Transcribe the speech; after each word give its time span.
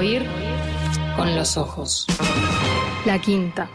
Oír 0.00 0.22
con 1.14 1.36
los 1.36 1.58
ojos. 1.58 2.06
La 3.04 3.18
quinta. 3.18 3.68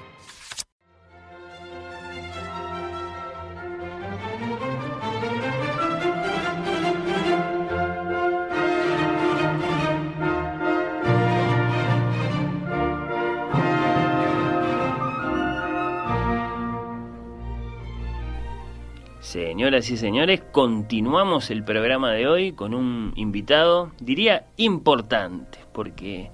Señoras 19.20 19.92
y 19.92 19.98
señores, 19.98 20.42
continuamos 20.52 21.52
el 21.52 21.64
programa 21.64 22.14
de 22.14 22.28
hoy 22.28 22.54
con 22.54 22.74
un 22.74 23.14
invitado, 23.16 23.92
diría 24.00 24.48
importante, 24.58 25.65
porque 25.76 26.32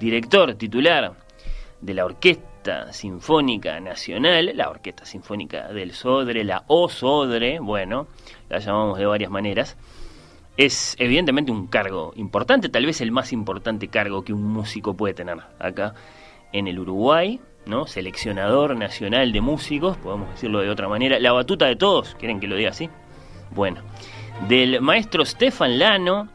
director 0.00 0.54
titular 0.54 1.12
de 1.80 1.94
la 1.94 2.06
Orquesta 2.06 2.92
Sinfónica 2.92 3.78
Nacional, 3.78 4.52
la 4.54 4.70
Orquesta 4.70 5.04
Sinfónica 5.04 5.68
del 5.68 5.92
Sodre, 5.92 6.42
la 6.42 6.64
O 6.66 6.88
Sodre, 6.88 7.60
bueno, 7.60 8.08
la 8.48 8.58
llamamos 8.58 8.98
de 8.98 9.06
varias 9.06 9.30
maneras, 9.30 9.76
es 10.56 10.96
evidentemente 10.98 11.52
un 11.52 11.68
cargo 11.68 12.12
importante, 12.16 12.68
tal 12.68 12.86
vez 12.86 13.00
el 13.00 13.12
más 13.12 13.32
importante 13.32 13.88
cargo 13.88 14.24
que 14.24 14.32
un 14.32 14.42
músico 14.42 14.94
puede 14.94 15.14
tener 15.14 15.38
acá 15.58 15.94
en 16.52 16.66
el 16.66 16.80
Uruguay, 16.80 17.38
¿no? 17.66 17.86
Seleccionador 17.86 18.76
nacional 18.76 19.30
de 19.32 19.40
músicos, 19.40 19.98
podemos 19.98 20.30
decirlo 20.30 20.60
de 20.60 20.70
otra 20.70 20.88
manera, 20.88 21.20
la 21.20 21.32
batuta 21.32 21.66
de 21.66 21.76
todos, 21.76 22.16
¿quieren 22.16 22.40
que 22.40 22.48
lo 22.48 22.56
diga 22.56 22.70
así? 22.70 22.88
Bueno, 23.50 23.82
del 24.48 24.80
maestro 24.80 25.24
Stefan 25.24 25.78
Lano, 25.78 26.28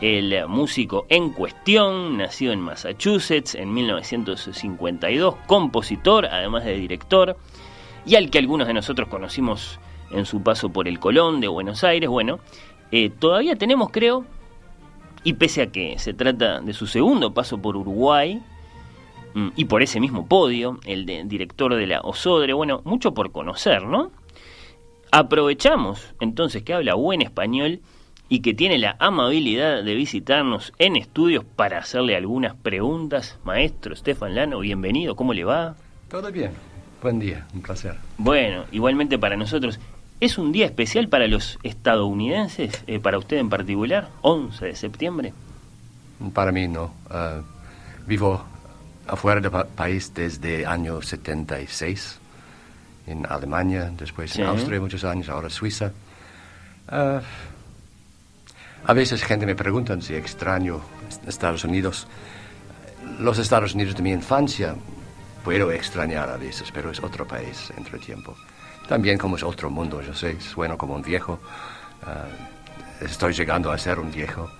el 0.00 0.46
músico 0.48 1.06
en 1.08 1.30
cuestión, 1.30 2.16
nacido 2.16 2.52
en 2.52 2.60
Massachusetts 2.60 3.54
en 3.54 3.72
1952, 3.74 5.34
compositor, 5.46 6.26
además 6.26 6.64
de 6.64 6.74
director, 6.74 7.36
y 8.06 8.16
al 8.16 8.30
que 8.30 8.38
algunos 8.38 8.66
de 8.66 8.74
nosotros 8.74 9.08
conocimos 9.08 9.78
en 10.10 10.24
su 10.24 10.42
paso 10.42 10.70
por 10.70 10.88
el 10.88 10.98
Colón 10.98 11.40
de 11.40 11.48
Buenos 11.48 11.84
Aires, 11.84 12.08
bueno, 12.08 12.40
eh, 12.90 13.10
todavía 13.10 13.56
tenemos, 13.56 13.90
creo, 13.90 14.24
y 15.22 15.34
pese 15.34 15.62
a 15.62 15.70
que 15.70 15.98
se 15.98 16.14
trata 16.14 16.60
de 16.60 16.72
su 16.72 16.86
segundo 16.86 17.34
paso 17.34 17.58
por 17.58 17.76
Uruguay, 17.76 18.40
mm, 19.34 19.48
y 19.54 19.66
por 19.66 19.82
ese 19.82 20.00
mismo 20.00 20.26
podio, 20.26 20.80
el 20.86 21.04
de 21.04 21.24
director 21.24 21.74
de 21.74 21.86
la 21.86 22.00
Osodre, 22.00 22.54
bueno, 22.54 22.80
mucho 22.84 23.12
por 23.12 23.32
conocer, 23.32 23.82
¿no? 23.82 24.10
Aprovechamos 25.12 26.14
entonces 26.20 26.62
que 26.62 26.72
habla 26.72 26.94
buen 26.94 27.20
español 27.20 27.80
y 28.32 28.40
que 28.40 28.54
tiene 28.54 28.78
la 28.78 28.94
amabilidad 29.00 29.82
de 29.82 29.94
visitarnos 29.96 30.72
en 30.78 30.94
estudios 30.96 31.44
para 31.44 31.78
hacerle 31.78 32.14
algunas 32.16 32.54
preguntas. 32.54 33.36
Maestro 33.44 33.94
Stefan 33.96 34.36
Lano, 34.36 34.60
bienvenido, 34.60 35.16
¿cómo 35.16 35.34
le 35.34 35.42
va? 35.44 35.74
Todo 36.08 36.30
bien, 36.30 36.52
buen 37.02 37.18
día, 37.18 37.44
un 37.52 37.60
placer. 37.60 37.96
Bueno, 38.18 38.64
igualmente 38.70 39.18
para 39.18 39.36
nosotros. 39.36 39.80
¿Es 40.20 40.38
un 40.38 40.52
día 40.52 40.66
especial 40.66 41.08
para 41.08 41.26
los 41.26 41.58
estadounidenses, 41.64 42.84
eh, 42.86 43.00
para 43.00 43.18
usted 43.18 43.38
en 43.38 43.48
particular, 43.48 44.10
11 44.20 44.64
de 44.66 44.76
septiembre? 44.76 45.32
Para 46.32 46.52
mí 46.52 46.68
no. 46.68 46.92
Uh, 47.10 47.42
vivo 48.06 48.44
afuera 49.08 49.40
del 49.40 49.50
pa 49.50 49.64
país 49.64 50.12
desde 50.14 50.60
el 50.60 50.66
año 50.66 51.02
76, 51.02 52.20
en 53.08 53.26
Alemania, 53.26 53.90
después 53.98 54.30
Sí. 54.30 54.42
en 54.42 54.48
Austria 54.48 54.78
muchos 54.78 55.02
años, 55.02 55.28
ahora 55.28 55.50
Suiza. 55.50 55.90
Uh, 56.92 57.20
a 58.86 58.92
veces 58.92 59.22
gente 59.22 59.46
me 59.46 59.54
pregunta 59.54 60.00
si 60.00 60.14
extraño 60.14 60.80
Estados 61.26 61.64
Unidos. 61.64 62.06
Los 63.18 63.38
Estados 63.38 63.74
Unidos 63.74 63.96
de 63.96 64.02
mi 64.02 64.12
infancia 64.12 64.74
puedo 65.44 65.70
extrañar 65.72 66.28
a 66.28 66.36
veces, 66.36 66.70
pero 66.72 66.90
es 66.90 67.02
otro 67.02 67.26
país 67.26 67.72
entre 67.76 67.98
tiempo. 67.98 68.34
También 68.88 69.18
como 69.18 69.36
es 69.36 69.42
otro 69.42 69.70
mundo, 69.70 70.02
yo 70.02 70.14
sé, 70.14 70.40
sueno 70.40 70.76
como 70.76 70.94
un 70.94 71.02
viejo. 71.02 71.38
Ah, 72.02 72.24
estoy 73.00 73.32
llegando 73.32 73.70
a 73.70 73.78
ser 73.78 73.98
un 73.98 74.10
viejo. 74.10 74.50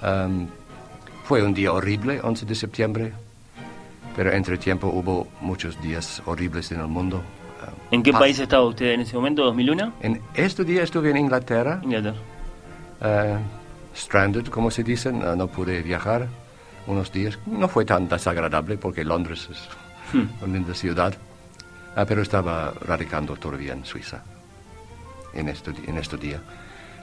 Am, 0.00 0.48
fue 1.24 1.42
un 1.42 1.52
día 1.52 1.72
horrible, 1.72 2.20
11 2.22 2.46
de 2.46 2.54
septiembre, 2.54 3.12
pero 4.16 4.32
entre 4.32 4.56
tiempo 4.56 4.88
hubo 4.88 5.28
muchos 5.40 5.80
días 5.82 6.22
horribles 6.24 6.72
en 6.72 6.80
el 6.80 6.86
mundo. 6.86 7.20
Ah, 7.60 7.70
¿En 7.90 8.02
qué 8.02 8.12
paz. 8.12 8.20
país 8.20 8.38
estaba 8.38 8.64
usted 8.64 8.92
en 8.92 9.00
ese 9.00 9.16
momento, 9.16 9.44
2001? 9.44 9.92
En 10.00 10.22
este 10.34 10.64
día 10.64 10.82
estuve 10.82 11.10
en 11.10 11.18
Inglaterra, 11.18 11.80
Inglaterra. 11.82 12.16
Eh, 13.00 13.38
stranded, 13.94 14.46
como 14.48 14.70
se 14.70 14.82
dice, 14.82 15.12
no, 15.12 15.34
no 15.36 15.48
pude 15.48 15.82
viajar 15.82 16.28
unos 16.86 17.12
días. 17.12 17.38
No 17.46 17.68
fue 17.68 17.84
tan 17.84 18.08
desagradable 18.08 18.78
porque 18.78 19.04
Londres 19.04 19.48
es 19.50 19.68
una 20.42 20.52
linda 20.52 20.74
ciudad, 20.74 21.14
Ah, 21.98 22.04
pero 22.06 22.22
estaba 22.22 22.72
radicando 22.80 23.34
todavía 23.34 23.72
en 23.72 23.84
Suiza 23.84 24.22
en 25.34 25.48
este, 25.48 25.72
en 25.84 25.98
este 25.98 26.16
día. 26.16 26.40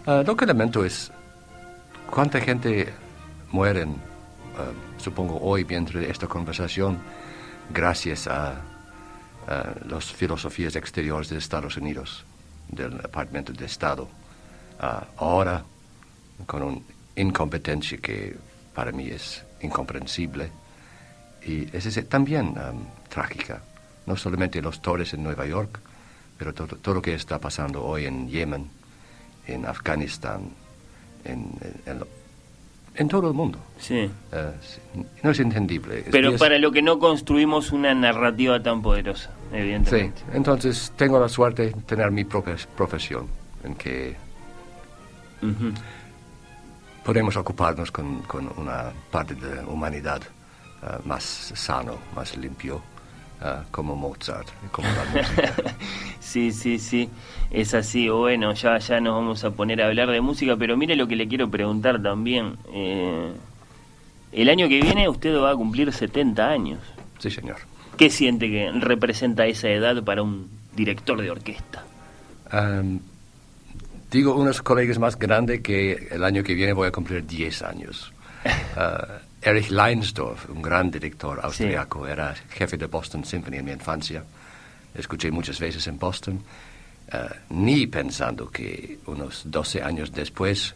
Ah, 0.06 0.24
lo 0.26 0.38
que 0.38 0.46
lamento 0.46 0.86
es 0.86 1.12
cuánta 2.10 2.40
gente 2.40 2.94
mueren, 3.52 3.98
ah, 4.58 4.72
supongo 4.98 5.38
hoy, 5.42 5.66
mientras 5.66 6.02
esta 6.06 6.28
conversación, 6.28 6.98
gracias 7.74 8.28
a, 8.28 8.52
a 9.48 9.74
las 9.86 10.06
filosofías 10.14 10.78
exteriores 10.78 11.28
de 11.28 11.40
Estados 11.40 11.76
Unidos, 11.76 12.24
del 12.70 12.98
Departamento 12.98 13.52
de 13.52 13.66
Estado. 13.66 14.08
Ah, 14.80 15.08
ahora, 15.18 15.66
con 16.46 16.64
una 16.64 16.78
incompetencia 17.16 17.98
que 17.98 18.36
para 18.74 18.92
mí 18.92 19.08
es 19.10 19.44
incomprensible 19.62 20.50
y 21.46 21.64
es 21.76 21.86
ese- 21.86 22.04
también 22.04 22.58
am, 22.58 22.86
trágica. 23.10 23.62
No 24.06 24.16
solamente 24.16 24.62
los 24.62 24.82
torres 24.82 25.14
en 25.14 25.24
Nueva 25.24 25.46
York, 25.46 25.80
pero 26.38 26.54
todo, 26.54 26.76
todo 26.78 26.96
lo 26.96 27.02
que 27.02 27.14
está 27.16 27.40
pasando 27.40 27.84
hoy 27.84 28.06
en 28.06 28.28
Yemen, 28.30 28.68
en 29.48 29.66
Afganistán, 29.66 30.50
en, 31.24 31.50
en- 31.86 31.92
en- 31.98 32.04
en 32.98 33.08
todo 33.08 33.28
el 33.30 33.34
mundo. 33.34 33.60
Sí. 33.80 34.10
Sí, 34.62 34.82
no 35.24 35.32
es 35.32 35.40
entendible. 35.40 36.00
Es- 36.00 36.06
Pero 36.12 36.32
es- 36.32 36.40
para 36.40 36.58
lo 36.60 36.72
que 36.72 36.82
no 36.82 37.00
construimos 37.00 37.72
una 37.72 37.94
narrativa 37.94 38.62
tan 38.62 38.82
poderosa, 38.82 39.30
Sí, 39.52 39.58
evidentemente. 39.58 40.22
entonces 40.34 40.92
tengo 40.98 41.20
la 41.20 41.30
suerte 41.30 41.68
de 41.68 41.72
tener 41.84 42.12
mi 42.12 42.24
propia 42.26 42.56
profesión, 42.76 43.28
en 43.64 43.76
que 43.76 44.16
Ujú. 45.42 45.72
Podemos 47.06 47.38
ocuparnos 47.38 47.92
con, 47.92 48.24
con 48.24 48.52
una 48.58 48.92
parte 49.12 49.36
de 49.36 49.64
humanidad 49.64 50.22
eh, 50.82 50.88
más 51.06 51.24
sano, 51.24 52.00
más 52.16 52.36
limpio, 52.36 52.82
eh, 53.42 53.58
como 53.70 53.96
Mozart, 53.96 54.48
como 54.72 54.88
la 54.90 55.06
música. 55.22 55.54
Sí, 56.20 56.52
sí, 56.52 56.80
sí, 56.80 57.08
es 57.52 57.74
así. 57.76 58.10
Bueno, 58.10 58.54
ya, 58.56 58.78
ya 58.80 59.00
nos 59.00 59.14
vamos 59.14 59.44
a 59.46 59.52
poner 59.52 59.82
a 59.82 59.86
hablar 59.86 60.10
de 60.10 60.20
música, 60.20 60.58
pero 60.58 60.76
mire 60.76 60.96
lo 60.96 61.08
que 61.08 61.16
le 61.16 61.28
quiero 61.28 61.50
preguntar 61.50 62.02
también. 62.02 62.58
Eh, 62.74 63.32
el 64.34 64.50
año 64.50 64.68
que 64.68 64.82
viene 64.82 65.08
usted 65.08 65.34
va 65.38 65.52
a 65.52 65.56
cumplir 65.56 65.94
70 65.94 66.50
años. 66.50 66.80
Sí, 67.20 67.30
señor. 67.30 67.58
¿Qué 67.96 68.10
siente 68.10 68.50
que 68.50 68.70
representa 68.72 69.46
esa 69.46 69.70
edad 69.70 70.04
para 70.04 70.24
un 70.24 70.50
director 70.76 71.22
de 71.22 71.32
orquesta? 71.32 71.86
Am, 72.50 73.00
digo 74.12 74.36
unos 74.36 74.62
colegas 74.62 75.00
más 75.00 75.18
grandes 75.18 75.62
que 75.62 76.08
el 76.12 76.24
año 76.24 76.44
que 76.44 76.54
viene 76.54 76.74
voy 76.74 76.88
a 76.88 76.92
cumplir 76.92 77.26
10 77.26 77.62
años. 77.64 78.12
Ah, 78.76 79.20
Erich 79.42 79.70
Leinsdorf, 79.70 80.50
un 80.50 80.62
gran 80.62 80.90
director 80.90 81.40
austriaco, 81.40 82.08
era 82.08 82.34
jefe 82.50 82.78
de 82.78 82.88
Boston 82.88 83.24
Symphony 83.24 83.58
en 83.58 83.66
mi 83.66 83.72
infancia. 83.72 84.24
Escuché 84.96 85.30
muchas 85.30 85.60
veces 85.60 85.86
en 85.88 86.00
Boston, 86.00 86.42
ah, 87.12 87.30
ni 87.50 87.86
pensando 87.86 88.50
que 88.50 89.00
unos 89.06 89.44
12 89.46 89.84
años 89.84 90.12
después 90.12 90.74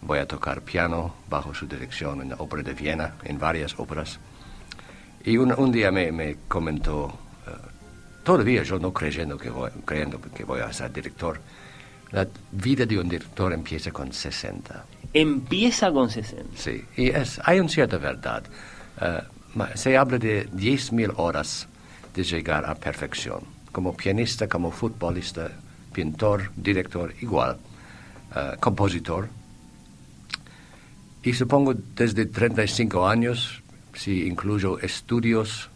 voy 0.00 0.18
a 0.18 0.26
tocar 0.26 0.62
piano 0.62 1.16
bajo 1.28 1.52
su 1.52 1.66
dirección 1.66 2.22
en 2.22 2.30
la 2.30 2.36
Ópera 2.36 2.62
de 2.62 2.72
Viena, 2.72 3.16
en 3.24 3.38
varias 3.38 3.78
óperas. 3.78 4.18
Y 5.24 5.36
un, 5.36 5.52
un 5.52 5.70
día 5.70 5.90
me, 5.90 6.10
me 6.10 6.36
comentó, 6.48 7.18
ah, 7.46 7.68
todavía 8.24 8.62
yo 8.62 8.78
no 8.78 8.94
creyendo 8.94 9.36
que, 9.36 9.50
voy, 9.50 9.70
creyendo 9.84 10.18
que 10.20 10.44
voy 10.44 10.60
a 10.60 10.72
ser 10.72 10.90
director, 10.90 11.38
la 12.16 12.26
vida 12.50 12.86
de 12.86 12.98
un 12.98 13.10
director 13.10 13.52
empieza 13.52 13.92
con 13.92 14.10
60. 14.10 14.86
Empieza 15.12 15.92
con 15.92 16.08
60. 16.08 16.44
Sí, 16.56 16.82
y 16.96 17.10
es, 17.10 17.38
hay 17.44 17.60
una 17.60 17.68
cierta 17.68 17.98
verdad. 17.98 18.42
Eh, 19.02 19.20
se 19.74 19.98
habla 19.98 20.16
de 20.16 20.48
10.000 20.48 21.12
horas 21.18 21.68
de 22.14 22.24
llegar 22.24 22.64
a 22.64 22.74
perfección. 22.74 23.40
Como 23.70 23.94
pianista, 23.94 24.48
como 24.48 24.70
futbolista, 24.70 25.50
pintor, 25.92 26.50
director, 26.56 27.12
igual, 27.20 27.58
eh, 28.34 28.56
compositor. 28.60 29.28
Y 31.22 31.34
supongo 31.34 31.74
desde 31.74 32.24
35 32.24 33.06
años, 33.06 33.62
si 33.92 34.26
incluyo 34.26 34.78
estudios 34.78 35.68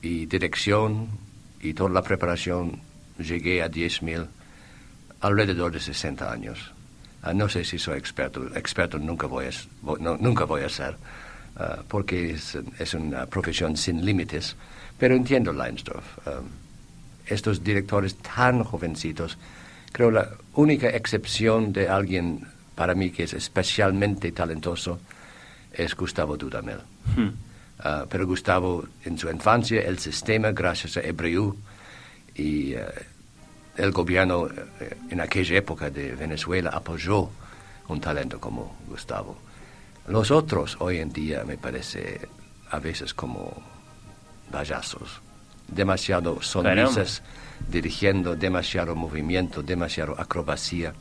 y 0.00 0.24
dirección 0.24 1.08
y 1.60 1.74
toda 1.74 1.90
la 1.90 2.02
preparación, 2.02 2.80
llegué 3.18 3.62
a 3.62 3.70
10.000 3.70 4.26
alrededor 5.24 5.72
de 5.72 5.80
60 5.80 6.30
años. 6.30 6.70
Ah, 7.22 7.32
no 7.32 7.48
sé 7.48 7.64
si 7.64 7.78
soy 7.78 7.98
experto, 7.98 8.44
experto 8.54 8.98
nunca 8.98 9.26
voy 9.26 9.46
a, 9.46 9.50
no, 9.98 10.18
nunca 10.18 10.44
voy 10.44 10.62
a 10.62 10.68
ser, 10.68 10.96
ah, 11.56 11.78
porque 11.88 12.32
es, 12.32 12.58
es, 12.78 12.92
una 12.92 13.24
profesión 13.24 13.76
sin 13.76 14.04
límites, 14.04 14.54
pero 14.98 15.14
entiendo 15.14 15.52
Leinsdorf. 15.52 16.04
estos 17.26 17.64
directores 17.64 18.16
tan 18.16 18.62
jovencitos, 18.64 19.38
creo 19.92 20.10
la 20.10 20.28
única 20.54 20.88
excepción 20.88 21.72
de 21.72 21.88
alguien 21.88 22.46
para 22.74 22.94
mí 22.94 23.10
que 23.10 23.22
es 23.22 23.32
especialmente 23.32 24.30
talentoso 24.32 25.00
es 25.72 25.94
Gustavo 25.96 26.36
Dudamel. 26.36 26.80
Hmm. 27.16 27.30
Ah, 27.78 28.04
pero 28.10 28.26
Gustavo, 28.26 28.84
en 29.04 29.16
su 29.16 29.30
infancia, 29.30 29.80
el 29.80 29.98
sistema, 29.98 30.52
gracias 30.52 30.98
a 30.98 31.00
Ebreu 31.00 31.56
y 32.34 32.74
ah, 32.74 32.92
el 33.76 33.90
gobierno 33.92 34.48
eh, 34.48 34.96
en 35.10 35.20
aquella 35.20 35.58
época 35.58 35.90
de 35.90 36.14
Venezuela 36.14 36.70
apoyó 36.70 37.30
un 37.88 38.00
talento 38.00 38.40
como 38.40 38.76
Gustavo. 38.88 39.36
Los 40.08 40.30
otros 40.30 40.76
hoy 40.80 40.98
en 40.98 41.12
día 41.12 41.44
me 41.44 41.56
parece 41.56 42.28
a 42.70 42.78
veces 42.78 43.14
como 43.14 43.52
payasos, 44.50 45.20
demasiado 45.68 46.40
sonrisas 46.42 47.22
dirigiendo, 47.68 48.36
demasiado 48.36 48.94
movimiento, 48.94 49.62
demasiado 49.62 50.18
acrobacia 50.20 50.94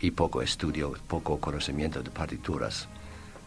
y 0.00 0.10
poco 0.10 0.42
estudio, 0.42 0.94
poco 1.06 1.38
conocimiento 1.38 2.02
de 2.02 2.10
partituras. 2.10 2.88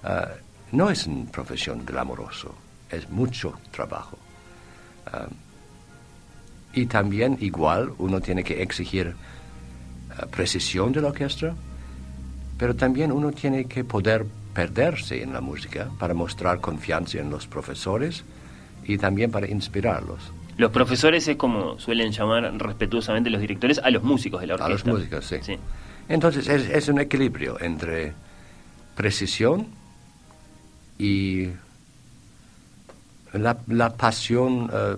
Ah, 0.03 0.29
no 0.71 0.89
es 0.89 1.05
una 1.07 1.29
profesión 1.31 1.85
glamoroso, 1.85 2.55
es 2.89 3.09
mucho 3.09 3.59
trabajo. 3.71 4.17
Ah, 5.07 5.27
y 6.75 6.85
también 6.85 7.37
igual 7.39 7.91
uno 7.97 8.21
tiene 8.21 8.43
que 8.43 8.61
exigir 8.61 9.15
ah, 10.17 10.25
precisión 10.29 10.91
de 10.91 11.01
la 11.01 11.07
orquesta, 11.07 11.55
pero 12.57 12.75
también 12.75 13.11
uno 13.11 13.31
tiene 13.31 13.65
que 13.65 13.83
poder 13.83 14.25
perderse 14.53 15.23
en 15.23 15.33
la 15.33 15.41
música 15.41 15.89
para 15.97 16.13
mostrar 16.13 16.59
confianza 16.59 17.19
en 17.19 17.29
los 17.29 17.47
profesores 17.47 18.23
y 18.85 18.97
también 18.97 19.31
para 19.31 19.47
inspirarlos. 19.47 20.19
Los 20.57 20.71
profesores 20.71 21.27
es 21.27 21.35
como 21.35 21.79
suelen 21.79 22.11
llamar 22.11 22.53
respetuosamente 22.57 23.29
los 23.29 23.41
directores 23.41 23.79
a 23.79 23.89
los 23.89 24.03
músicos 24.03 24.39
de 24.39 24.47
la 24.47 24.53
orquesta. 24.53 24.89
A 24.89 24.93
los 24.93 24.99
músicos, 24.99 25.25
sí. 25.25 25.57
Entonces 26.07 26.47
es, 26.47 26.87
un 26.87 26.99
equilibrio 26.99 27.59
entre 27.59 28.13
precisión 28.95 29.67
y 30.97 31.49
la, 33.33 33.89
pasión, 33.97 34.69
eh, 34.71 34.95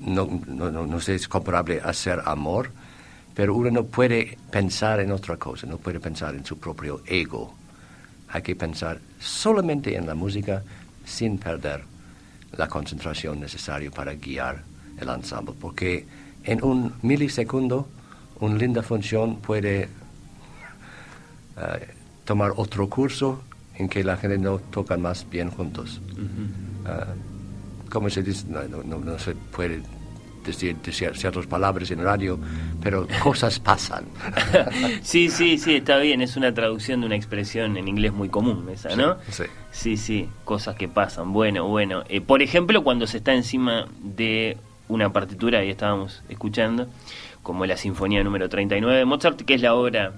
no, 0.00 0.28
no, 0.46 0.70
no, 0.70 1.00
sé, 1.00 1.14
es 1.14 1.28
comparable 1.28 1.80
a 1.82 1.92
ser 1.92 2.22
amor, 2.24 2.70
pero 3.34 3.54
uno 3.54 3.70
no 3.70 3.84
puede 3.84 4.38
pensar 4.50 5.00
en 5.00 5.12
otra 5.12 5.36
cosa, 5.36 5.66
no 5.66 5.78
puede 5.78 6.00
pensar 6.00 6.34
en 6.34 6.44
su 6.44 6.58
propio 6.58 7.02
ego. 7.06 7.54
Hay 8.28 8.42
que 8.42 8.56
pensar 8.56 9.00
solamente 9.18 9.96
en 9.96 10.06
la 10.06 10.14
música 10.14 10.62
sin 11.04 11.38
perder 11.38 11.82
la 12.56 12.68
concentración 12.68 13.40
necesaria 13.40 13.90
para 13.90 14.14
guiar 14.14 14.62
el 14.98 15.08
ensamble, 15.08 15.54
porque 15.60 16.06
en 16.44 16.64
un 16.64 16.94
milisegundo 17.02 17.88
una 18.40 18.56
linda 18.56 18.82
función 18.82 19.36
puede 19.36 19.82
eh, 19.82 19.88
tomar 22.24 22.52
otro 22.56 22.88
curso 22.88 23.42
en 23.76 23.88
que 23.88 24.04
la 24.04 24.16
gente 24.16 24.38
no 24.38 24.58
toca 24.58 24.96
más 24.96 25.28
bien 25.28 25.50
juntos. 25.50 26.00
Como 27.96 28.10
se 28.10 28.22
dice, 28.22 28.46
no, 28.46 29.18
se 29.18 29.34
puede 29.34 29.80
decir, 30.44 30.76
ciertas 30.92 31.46
palabras 31.46 31.90
en 31.90 32.04
radio, 32.04 32.38
pero 32.82 33.08
cosas 33.22 33.58
pasan. 33.58 34.04
sí, 35.02 35.30
sí, 35.30 35.56
sí, 35.56 35.76
está 35.76 35.96
bien, 35.96 36.20
es 36.20 36.36
una 36.36 36.52
traducción 36.52 37.00
de 37.00 37.06
una 37.06 37.16
expresión 37.16 37.78
en 37.78 37.88
inglés 37.88 38.12
muy 38.12 38.28
común 38.28 38.68
esa, 38.68 38.94
¿no? 38.94 39.16
Sí. 39.30 39.44
Sí, 39.70 39.96
sí, 39.96 40.28
cosas 40.44 40.76
que 40.76 40.88
pasan. 40.88 41.32
Bueno, 41.32 41.68
bueno. 41.68 42.04
Eh, 42.10 42.20
por 42.20 42.42
ejemplo, 42.42 42.84
cuando 42.84 43.06
se 43.06 43.16
está 43.16 43.32
encima 43.32 43.86
de 44.02 44.58
una 44.88 45.10
partitura, 45.10 45.60
ahí 45.60 45.70
estábamos 45.70 46.22
escuchando, 46.28 46.88
como 47.42 47.64
la 47.64 47.78
Sinfonía 47.78 48.22
número 48.22 48.50
39 48.50 48.98
de 48.98 49.04
Mozart, 49.06 49.40
que 49.40 49.54
es 49.54 49.62
la 49.62 49.74
obra 49.74 50.12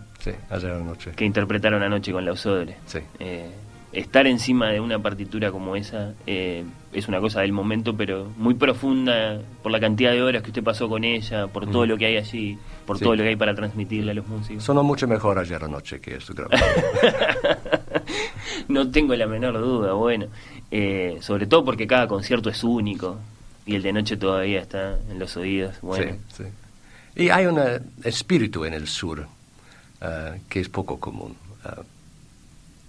que 1.14 1.24
interpretaron 1.24 1.80
anoche 1.80 2.10
con 2.10 2.24
la 2.24 2.34
Sí. 2.34 2.98
Eh, 3.20 3.52
estar 3.92 4.26
encima 4.26 4.70
de 4.70 4.80
una 4.80 4.98
partitura 4.98 5.50
como 5.50 5.74
esa 5.74 6.12
eh, 6.26 6.64
es 6.92 7.08
una 7.08 7.20
cosa 7.20 7.40
del 7.40 7.52
momento, 7.52 7.96
pero 7.96 8.30
muy 8.36 8.54
profunda 8.54 9.40
por 9.62 9.72
la 9.72 9.80
cantidad 9.80 10.12
de 10.12 10.22
horas 10.22 10.42
que 10.42 10.50
usted 10.50 10.62
pasó 10.62 10.88
con 10.88 11.04
ella, 11.04 11.46
por 11.46 11.70
todo 11.70 11.86
lo 11.86 11.96
que 11.96 12.06
hay 12.06 12.16
allí, 12.16 12.58
por 12.86 12.98
todo 12.98 13.16
lo 13.16 13.22
que 13.22 13.30
hay 13.30 13.36
para 13.36 13.54
transmitirle 13.54 14.12
a 14.12 14.14
los 14.14 14.26
músicos. 14.26 14.64
Sonó 14.64 14.82
mucho 14.82 15.06
mejor 15.06 15.38
ayer 15.38 15.62
anoche 15.62 16.00
que 16.00 16.16
esto, 16.16 16.34
creo. 16.34 16.48
no 18.68 18.90
tengo 18.90 19.14
la 19.14 19.26
menor 19.26 19.58
duda, 19.58 19.92
bueno. 19.92 20.26
Eh, 20.70 21.18
sobre 21.20 21.46
todo 21.46 21.64
porque 21.64 21.86
cada 21.86 22.06
concierto 22.06 22.50
es 22.50 22.62
único 22.62 23.18
y 23.64 23.74
el 23.74 23.82
de 23.82 23.92
noche 23.92 24.16
todavía 24.16 24.60
está 24.60 24.98
en 25.10 25.18
los 25.18 25.36
oídos. 25.36 25.76
Bueno. 25.80 26.16
Sí, 26.28 26.44
sí. 26.44 27.22
Y 27.22 27.30
hay 27.30 27.46
un 27.46 27.58
espíritu 28.04 28.64
en 28.64 28.74
el 28.74 28.86
sur 28.86 29.20
uh, 29.20 30.06
que 30.48 30.60
es 30.60 30.68
poco 30.68 31.00
común. 31.00 31.36
Uh, 31.64 31.82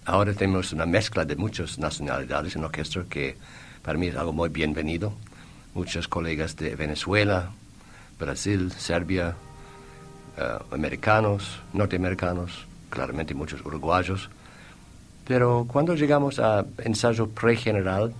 ahora 0.04 0.32
tenemos 0.34 0.72
una 0.72 0.86
mezcla 0.86 1.24
de 1.24 1.36
muchas 1.36 1.78
nacionalidades 1.78 2.54
en 2.56 2.62
la 2.62 2.68
orquesta 2.68 3.04
que 3.08 3.36
para 3.82 3.98
mí 3.98 4.08
es 4.08 4.16
algo 4.16 4.32
muy 4.32 4.48
bienvenido. 4.48 5.12
Muchos 5.74 6.08
colegas 6.08 6.56
de 6.56 6.74
Venezuela, 6.74 7.50
Brasil, 8.18 8.72
Serbia, 8.72 9.34
uh, 10.36 10.74
americanos, 10.74 11.60
norteamericanos, 11.72 12.66
claramente 12.90 13.34
muchos 13.34 13.64
uruguayos. 13.64 14.28
Pero 15.26 15.66
cuando 15.68 15.94
llegamos 15.94 16.38
a 16.40 16.64
ensayo 16.78 17.28
pregeneral, 17.28 18.12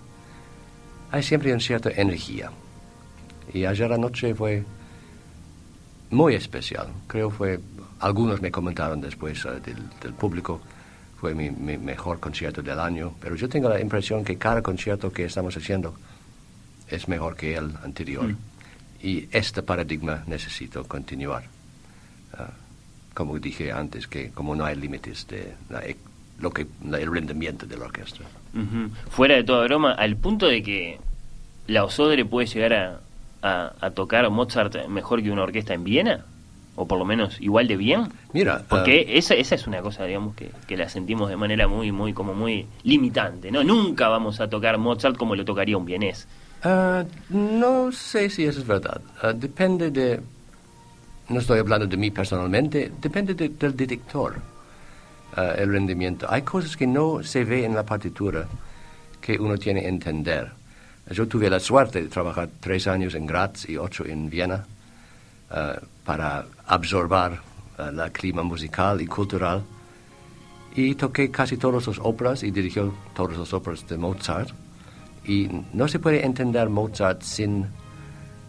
hay 1.11 1.23
siempre 1.23 1.51
una 1.51 1.61
cierta 1.61 1.91
energía. 1.91 2.51
Y 3.53 3.65
ayer 3.65 3.93
anoche 3.93 4.35
fue 4.35 4.65
muy 6.11 6.35
especial. 6.35 6.89
Creo 7.07 7.31
fue, 7.31 7.61
algunos 8.01 8.41
me 8.41 8.51
comentaron 8.51 9.01
después 9.01 9.45
eh, 9.45 9.61
del, 9.61 10.13
público, 10.15 10.61
fue 11.21 11.35
mi, 11.35 11.51
mejor 11.51 12.19
concierto 12.19 12.63
del 12.63 12.81
año, 12.81 13.13
pero 13.21 13.37
yo 13.37 13.47
tengo 13.47 13.69
la 13.69 13.79
impresión 13.79 14.25
que 14.25 14.39
cada 14.39 14.63
concierto 14.63 15.13
que 15.13 15.27
estamos 15.27 15.55
haciendo 15.55 15.95
es 16.89 17.09
mejor 17.09 17.37
que 17.37 17.57
el 17.57 17.73
anterior. 17.85 18.25
Mm. 18.25 18.37
Y 19.03 19.29
este 19.31 19.63
paradigma 19.63 20.25
necesito 20.27 20.85
continuar. 20.85 21.45
Ah, 22.33 22.51
como 23.13 23.39
dije 23.39 23.71
antes, 23.71 24.07
que 24.07 24.31
como 24.31 24.57
no 24.57 24.65
hay 24.65 24.77
límites 24.77 25.27
de 25.29 25.55
e, 25.83 25.97
lo 26.39 26.51
que, 26.51 26.67
el 26.91 27.13
rendimiento 27.13 27.67
de 27.67 27.77
la 27.77 27.85
orquesta. 27.85 28.25
Fuera 29.11 29.35
de 29.35 29.45
toda 29.45 29.65
broma, 29.65 29.93
al 29.93 30.17
punto 30.17 30.47
de 30.47 30.63
que 30.63 30.99
la 31.67 31.85
Osodre 31.85 32.25
puede 32.25 32.47
llegar 32.47 32.73
a, 33.43 33.75
a, 33.79 33.91
tocar 33.91 34.29
Mozart 34.31 34.89
mejor 34.89 35.23
que 35.23 35.31
una 35.31 35.43
orquesta 35.43 35.75
en 35.75 35.85
Viena? 35.85 36.25
¿O 36.77 36.87
por 36.87 36.99
lo 36.99 37.05
menos 37.05 37.41
igual 37.41 37.69
de 37.69 37.77
bien? 37.77 38.09
Mira, 38.33 38.63
porque 38.69 39.05
ah, 39.07 39.13
esa, 39.19 39.35
esa 39.35 39.55
es 39.55 39.67
una 39.67 39.83
cosa, 39.83 40.05
digamos, 40.05 40.35
que, 40.35 40.51
que, 40.67 40.77
la 40.77 40.89
sentimos 40.89 41.29
de 41.29 41.37
manera 41.37 41.69
muy, 41.69 41.93
muy, 41.93 42.13
como 42.13 42.33
muy 42.33 42.67
limitante, 42.85 43.51
¿no? 43.51 43.63
Nunca 43.65 44.09
vamos 44.09 44.41
a 44.41 44.49
tocar 44.49 44.79
Mozart 44.79 45.17
como 45.17 45.35
lo 45.35 45.45
tocaría 45.45 45.77
un 45.77 45.85
vienés. 45.85 46.27
Ah, 46.63 47.05
no 47.31 47.91
sé 47.93 48.31
si 48.31 48.45
eso 48.45 48.61
es 48.61 48.67
verdad. 48.67 49.01
Ah, 49.23 49.33
depende 49.33 49.91
de, 49.91 50.21
no 51.29 51.41
estoy 51.41 51.59
hablando 51.59 51.87
de 51.87 51.97
mí 51.97 52.11
personalmente, 52.11 52.93
depende 53.01 53.35
del 53.35 53.77
director, 53.77 54.37
el 55.37 55.73
rendimiento. 55.73 56.27
Hay 56.29 56.43
cosas 56.43 56.77
que 56.77 56.87
no 56.87 57.23
se 57.23 57.45
ve 57.45 57.65
en 57.65 57.75
la 57.75 57.85
partitura 57.85 58.47
que 59.21 59.39
uno 59.39 59.57
tiene 59.57 59.83
que 59.83 59.89
entender. 59.89 60.51
Yo 61.11 61.27
tuve 61.27 61.49
la 61.49 61.61
suerte 61.61 62.03
de 62.03 62.09
trabajar 62.09 62.49
tres 62.61 62.87
años 62.87 63.15
en 63.15 63.27
Graz 63.27 63.69
y 63.69 63.77
ocho 63.77 64.05
en 64.05 64.29
Viena 64.29 64.65
para 66.11 66.45
absorber 66.67 67.39
el 67.79 68.01
eh, 68.01 68.11
clima 68.11 68.43
musical 68.43 69.01
y 69.01 69.07
cultural. 69.07 69.63
Y 70.75 70.97
toqué 70.97 71.31
casi 71.31 71.57
todas 71.57 71.87
las 71.87 71.99
óperas 72.01 72.43
y 72.43 72.51
dirigió 72.51 72.93
todas 73.15 73.39
las 73.39 73.53
óperas 73.53 73.87
de 73.87 73.97
Mozart. 73.97 74.51
Y 75.25 75.49
no 75.73 75.87
se 75.87 76.01
puede 76.01 76.27
entender 76.27 76.69
Mozart 76.69 77.23
sin 77.23 77.65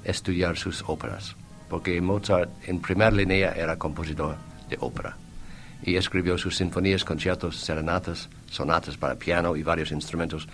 estudiar 0.03 0.58
sus 0.58 0.84
óperas, 0.88 1.36
porque 1.70 2.01
Mozart 2.01 2.50
en 2.65 2.80
primera 2.82 3.12
línea 3.12 3.51
era 3.51 3.77
compositor 3.77 4.38
de 4.68 4.77
ópera 4.80 5.15
y 5.84 5.98
escribió 5.98 6.39
sus 6.39 6.58
sinfonías, 6.58 7.03
conciertos, 7.03 7.58
serenatas, 7.58 8.27
sonatas 8.50 8.98
para 8.98 9.13
piano 9.13 9.56
y 9.56 9.62
varios 9.62 9.91
instrumentos 9.91 10.48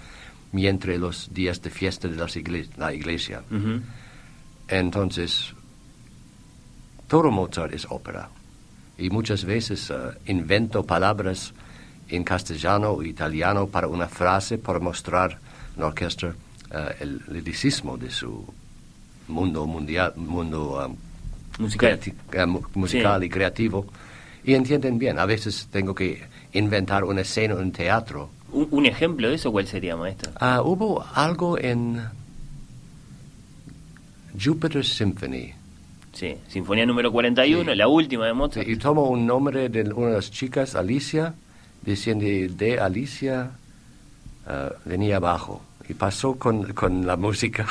mientras 0.52 0.98
los 0.98 1.34
días 1.34 1.62
de 1.62 1.70
fiesta 1.70 2.10
de 2.10 2.68
la 2.76 2.94
iglesia. 2.94 3.44
Entonces, 4.68 5.54
todo 7.08 7.32
Mozart 7.32 7.74
es 7.74 7.86
ópera. 7.90 8.30
Y 8.98 9.10
muchas 9.10 9.46
veces 9.46 9.90
uh, 9.90 10.12
invento 10.26 10.84
palabras 10.84 11.54
en 12.10 12.24
castellano 12.24 12.92
o 12.92 13.04
italiano 13.04 13.68
para 13.68 13.88
una 13.88 14.08
frase 14.08 14.58
para 14.58 14.80
mostrar 14.80 15.38
la 15.78 15.88
orquesta 15.88 16.28
uh, 16.28 16.34
el 17.00 17.22
liricismo 17.30 17.98
de 17.98 18.10
su 18.10 18.46
mundo 19.28 19.66
mundial, 19.66 20.14
mundo 20.16 20.86
um, 20.86 20.96
musical, 21.60 23.24
y 23.24 23.30
creativo. 23.30 23.86
Y 24.44 24.54
entienden 24.54 24.98
bien, 24.98 25.20
a 25.20 25.26
veces 25.26 25.68
tengo 25.72 25.94
que 25.94 26.24
inventar 26.54 27.04
una 27.04 27.22
escena 27.22 27.60
en 27.60 27.72
teatro 27.72 28.30
¿Un, 28.52 28.68
un 28.72 28.86
ejemplo 28.86 29.30
de 29.30 29.36
eso 29.36 29.52
cuál 29.52 29.68
sería, 29.68 29.96
maestro? 29.96 30.32
Ah, 30.40 30.62
hubo 30.62 31.06
algo 31.14 31.58
en 31.58 32.02
Jupiter 34.42 34.86
Symphony. 34.86 35.54
Sí, 36.18 36.36
Sinfonía 36.48 36.84
número 36.88 37.12
41, 37.12 37.72
Sí. 37.74 37.78
la 37.78 37.88
última 37.88 38.26
de 38.26 38.34
Mozart. 38.34 38.68
Y 38.68 38.76
tomo 38.78 39.04
un 39.04 39.28
nombre 39.28 39.70
de 39.70 39.84
una 39.94 40.08
de 40.08 40.14
las 40.16 40.32
chicas, 40.32 40.74
Alicia, 40.74 41.36
diciendo 41.84 42.26
de 42.56 42.80
Alicia 42.80 43.52
ah, 44.48 44.72
venía 44.84 45.18
abajo. 45.18 45.62
Y 45.88 45.94
pasó 45.94 46.34
con, 46.34 46.74
con 46.74 47.06
la 47.06 47.18
música. 47.18 47.68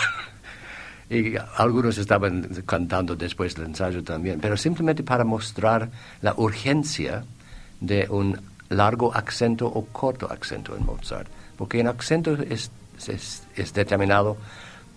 y 1.10 1.34
algunos 1.56 1.98
estaban 1.98 2.48
cantando 2.64 3.16
después 3.16 3.56
del 3.56 3.66
ensayo 3.66 4.04
también. 4.04 4.38
Pero 4.38 4.56
simplemente 4.56 5.02
para 5.02 5.24
mostrar 5.24 5.90
la 6.22 6.32
urgencia 6.36 7.24
de 7.80 8.06
un 8.08 8.38
largo 8.68 9.12
acento 9.12 9.66
o 9.66 9.86
corto 9.86 10.30
acento 10.30 10.76
en 10.76 10.86
Mozart. 10.86 11.28
Porque 11.56 11.80
el 11.80 11.88
acento 11.88 12.34
es, 12.34 12.70
es, 13.08 13.42
es 13.56 13.74
determinado 13.74 14.36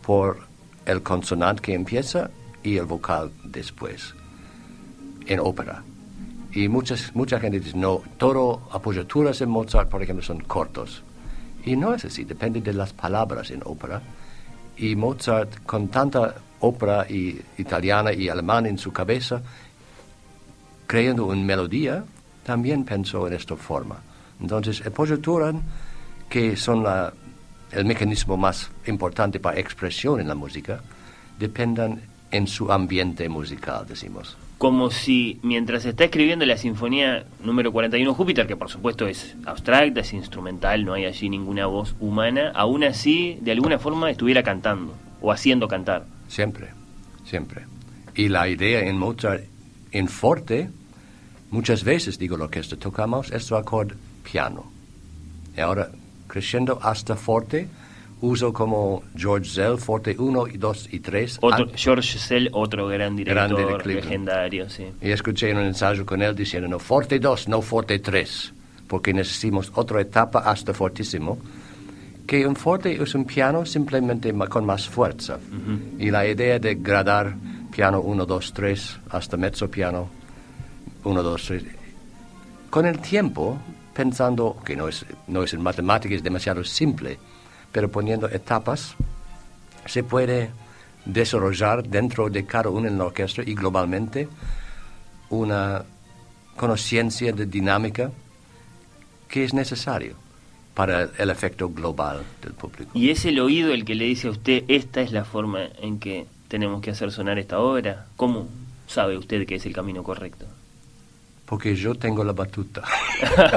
por 0.05 0.37
el 0.85 1.01
consonante 1.01 1.63
que 1.63 1.73
empieza 1.73 2.29
y 2.69 2.77
el 2.77 2.85
vocal 2.85 3.31
después 3.43 4.13
en 5.25 5.39
ópera. 5.39 5.83
Y 6.51 6.67
muchas, 6.67 7.13
mucha 7.15 7.39
gente 7.39 7.59
dice, 7.59 7.77
no, 7.77 8.01
todo 8.17 8.67
apoyaturas 8.71 9.39
en 9.41 9.49
Mozart, 9.49 9.89
por 9.89 10.01
ejemplo, 10.01 10.23
son 10.23 10.39
cortos. 10.41 11.03
Y 11.65 11.75
no 11.75 11.93
es 11.93 12.05
así, 12.05 12.23
depende 12.23 12.61
de 12.61 12.73
las 12.73 12.93
palabras 12.93 13.51
en 13.51 13.61
ópera. 13.65 14.01
Y 14.77 14.95
Mozart, 14.95 15.63
con 15.65 15.89
tanta 15.89 16.35
ópera 16.61 17.05
y 17.09 17.39
italiana 17.57 18.11
y 18.13 18.29
alemana 18.29 18.69
en 18.69 18.77
su 18.77 18.91
cabeza, 18.91 19.41
creyendo 20.87 21.25
una 21.25 21.41
melodía, 21.43 22.03
también 22.43 22.83
pensó 22.83 23.27
en 23.27 23.33
esta 23.33 23.55
forma. 23.55 23.97
Entonces, 24.41 24.83
apoyaturas, 24.85 25.53
que 26.29 26.55
son 26.55 26.83
la- 26.83 27.13
el 27.71 27.85
mecanismo 27.85 28.37
más 28.37 28.71
importante 28.87 29.39
para 29.39 29.59
expresión 29.59 30.19
en 30.19 30.27
la 30.27 30.35
música, 30.35 30.81
dependen 31.37 32.01
en 32.31 32.47
su 32.47 32.71
ambiente 32.71 33.29
musical, 33.29 33.85
decimos. 33.87 34.37
Como 34.57 34.91
si 34.91 35.39
mientras 35.41 35.85
está 35.85 36.03
escribiendo 36.03 36.45
la 36.45 36.57
Sinfonía 36.57 37.25
número 37.43 37.71
41 37.71 38.13
Júpiter, 38.13 38.45
que 38.45 38.57
por 38.57 38.69
supuesto 38.69 39.07
es 39.07 39.35
abstracta, 39.45 40.01
es 40.01 40.13
instrumental, 40.13 40.83
no 40.83 40.93
hay 40.93 41.05
allí 41.05 41.29
ninguna 41.29 41.65
voz 41.65 41.95
humana, 41.99 42.51
aún 42.53 42.83
así 42.83 43.37
de 43.41 43.51
alguna 43.51 43.79
forma 43.79 44.11
estuviera 44.11 44.43
cantando 44.43 44.93
o 45.21 45.31
haciendo 45.31 45.67
cantar. 45.67 46.05
Siempre, 46.27 46.69
siempre. 47.23 47.65
Y 48.15 48.27
la 48.27 48.49
idea 48.49 48.81
en 48.81 48.97
Mozart, 48.97 49.43
en 49.91 50.07
forte, 50.09 50.69
muchas 51.51 51.83
veces, 51.83 52.19
digo, 52.19 52.35
la 52.35 52.45
orquesta 52.45 52.75
tocamos 52.75 53.31
este 53.31 53.55
acorde 53.55 53.95
piano. 54.29 54.71
Y 55.55 55.61
ahora, 55.61 55.89
creciendo 56.27 56.79
hasta 56.81 57.15
forte, 57.15 57.69
uso 58.21 58.51
como 58.51 59.03
George 59.15 59.49
Zell, 59.49 59.77
forte 59.77 60.15
1, 60.17 60.45
2 60.55 60.89
y 60.91 60.99
3. 60.99 61.39
Otro, 61.41 61.67
George 61.75 62.17
Sell, 62.17 62.49
otro 62.51 62.87
gran 62.87 63.15
director, 63.15 63.55
Grande 63.55 63.65
de 63.65 63.95
legendario, 63.95 64.69
sí. 64.69 64.85
Y 65.01 65.11
escuché 65.11 65.53
un 65.53 65.59
ensayo 65.59 66.05
con 66.05 66.21
él 66.21 66.35
diciendo, 66.35 66.67
no, 66.67 66.79
forte 66.79 67.19
2, 67.19 67.47
no 67.47 67.61
forte 67.61 67.99
3, 67.99 68.53
porque 68.87 69.13
necesitamos 69.13 69.71
otra 69.75 70.01
etapa 70.01 70.39
hasta 70.39 70.73
fortísimo, 70.73 71.37
que 72.27 72.45
un 72.45 72.55
forte 72.55 73.01
es 73.01 73.15
un 73.15 73.25
piano 73.25 73.65
simplemente 73.65 74.33
con 74.49 74.65
más 74.65 74.87
fuerza. 74.87 75.39
Y 75.97 76.11
la 76.11 76.27
idea 76.27 76.59
de 76.59 76.75
gradar 76.75 77.35
piano 77.71 78.01
1, 78.01 78.25
2, 78.25 78.53
3 78.53 78.99
hasta 79.09 79.37
mezzo 79.37 79.69
piano 79.69 80.09
1, 81.03 81.23
2, 81.23 81.45
3, 81.47 81.63
con 82.69 82.85
el 82.85 82.99
tiempo, 82.99 83.57
pensando 83.93 84.57
que 84.63 84.75
no 84.75 84.87
es, 84.87 85.05
no 85.27 85.43
es 85.43 85.53
en 85.53 85.61
matemáticas, 85.61 86.17
es 86.17 86.23
demasiado 86.23 86.63
simple, 86.63 87.17
pero 87.71 87.89
poniendo 87.89 88.27
etapas, 88.29 88.95
se 89.85 90.03
puede 90.03 90.51
desarrollar 91.05 91.87
dentro 91.87 92.29
de 92.29 92.45
cada 92.45 92.69
uno 92.69 92.87
en 92.87 92.97
la 92.97 93.05
orquesta 93.05 93.41
y 93.45 93.55
globalmente 93.55 94.27
una 95.29 95.83
conciencia 96.55 97.31
de 97.31 97.45
dinámica 97.45 98.11
que 99.27 99.43
es 99.43 99.53
necesario 99.53 100.15
para 100.73 101.09
el, 101.17 101.29
efecto 101.29 101.69
global 101.69 102.23
del 102.41 102.53
público. 102.53 102.91
¿Y 102.93 103.09
es 103.09 103.25
el 103.25 103.39
oído 103.39 103.73
el 103.73 103.85
que 103.85 103.95
le 103.95 104.05
dice 104.05 104.27
a 104.27 104.31
usted, 104.31 104.63
esta 104.67 105.01
es 105.01 105.11
la 105.11 105.25
forma 105.25 105.65
en 105.81 105.99
que 105.99 106.25
tenemos 106.47 106.81
que 106.81 106.91
hacer 106.91 107.11
sonar 107.11 107.37
esta 107.37 107.59
obra? 107.59 108.07
¿Cómo 108.15 108.47
sabe 108.87 109.17
usted 109.17 109.45
que 109.45 109.55
es 109.55 109.65
el 109.65 109.73
camino 109.73 110.03
correcto? 110.03 110.45
Porque 111.49 111.75
yo 111.75 111.95
tengo 111.95 112.23
la 112.23 112.31
batuta. 112.33 112.83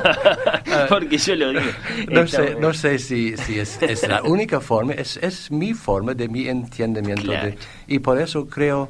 Porque 0.88 1.18
yo 1.18 1.34
lo 1.36 1.50
digo. 1.50 1.70
No 2.10 2.26
sé, 2.26 2.56
no 2.58 2.72
sé 2.72 2.98
si, 2.98 3.36
si 3.36 3.58
es, 3.60 3.80
es 3.82 4.08
la 4.08 4.22
única 4.36 4.60
forma, 4.60 4.94
es, 4.94 5.18
es 5.18 5.50
mi 5.50 5.74
forma 5.74 6.14
de 6.14 6.26
mi 6.28 6.48
entendimiento. 6.48 7.24
Claro. 7.24 7.48
de- 7.48 7.58
y 7.88 7.98
por 7.98 8.18
eso 8.18 8.46
creo, 8.48 8.88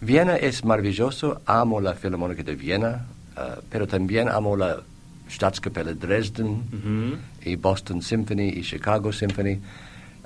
Viena 0.00 0.36
es 0.36 0.64
maravilloso, 0.64 1.42
amo 1.46 1.80
la 1.80 1.94
Filarmónica 1.94 2.44
de 2.44 2.54
Viena, 2.54 3.04
ah, 3.36 3.56
pero 3.68 3.86
también 3.88 4.28
amo 4.28 4.56
la 4.56 4.80
Staatskapelle 5.28 5.94
Dresden 5.94 6.46
Ujú. 6.46 7.18
y 7.50 7.56
Boston 7.56 8.00
Symphony 8.00 8.50
y 8.50 8.62
Chicago 8.62 9.12
Symphony. 9.12 9.58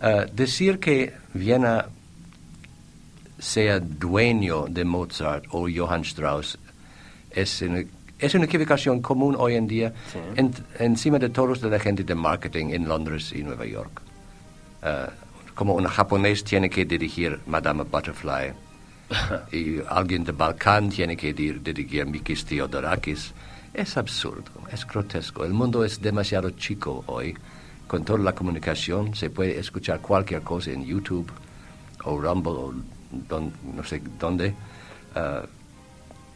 Ah, 0.02 0.26
decir 0.30 0.78
que 0.78 1.14
Viena 1.32 1.86
sea 3.38 3.80
dueño 3.80 4.66
de 4.68 4.84
Mozart 4.84 5.44
o 5.52 5.68
Johann 5.74 6.02
Strauss 6.02 6.58
es 7.42 7.62
una, 7.62 7.82
es 8.18 8.34
una 8.34 8.44
equivocación 8.44 9.00
común 9.00 9.36
hoy 9.38 9.54
en 9.54 9.66
día 9.66 9.92
Sí. 10.12 10.18
en- 10.36 10.52
encima 10.78 11.18
de 11.18 11.28
todos 11.30 11.60
de 11.60 11.70
la 11.70 11.78
gente 11.78 12.02
de 12.04 12.14
marketing 12.14 12.66
en 12.70 12.88
Londres 12.88 13.32
y 13.34 13.42
Nueva 13.42 13.64
York. 13.66 14.02
Ah, 14.82 15.10
como 15.54 15.74
un 15.74 15.84
japonés 15.86 16.44
tiene 16.44 16.68
que 16.70 16.84
dirigir 16.84 17.40
Madame 17.46 17.82
Butterfly 17.84 18.52
y 19.52 19.80
alguien 19.88 20.24
de 20.24 20.32
Balcán 20.32 20.88
tiene 20.90 21.16
que 21.16 21.34
dir- 21.34 21.60
dirigir 21.62 22.06
Mikis 22.06 22.44
Theodorakis. 22.44 23.32
Es 23.74 23.96
absurdo, 23.96 24.50
es 24.72 24.84
grotesco. 24.86 25.44
El 25.44 25.52
mundo 25.52 25.84
es 25.84 26.00
demasiado 26.00 26.50
chico 26.50 27.04
hoy. 27.06 27.34
Con 27.86 28.04
toda 28.04 28.18
la 28.18 28.34
comunicación 28.34 29.14
se 29.14 29.30
puede 29.30 29.58
escuchar 29.58 30.00
cualquier 30.00 30.42
cosa 30.42 30.70
en 30.72 30.84
YouTube 30.84 31.30
o 32.04 32.20
Rumble 32.20 32.52
o 32.52 32.74
don- 33.28 33.52
no 33.74 33.82
sé 33.84 34.02
dónde. 34.18 34.54
Ah, 35.14 35.42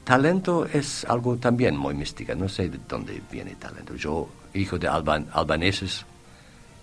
talento 0.04 0.66
es 0.66 1.04
algo 1.04 1.36
también 1.36 1.76
muy 1.76 1.94
mística. 1.94 2.34
No 2.34 2.48
sé 2.48 2.68
de 2.68 2.78
dónde 2.88 3.20
viene 3.30 3.54
talento. 3.56 3.94
Yo, 3.96 4.28
hijo 4.54 4.78
de 4.78 4.88
alban- 4.88 5.26
albaneses, 5.32 6.04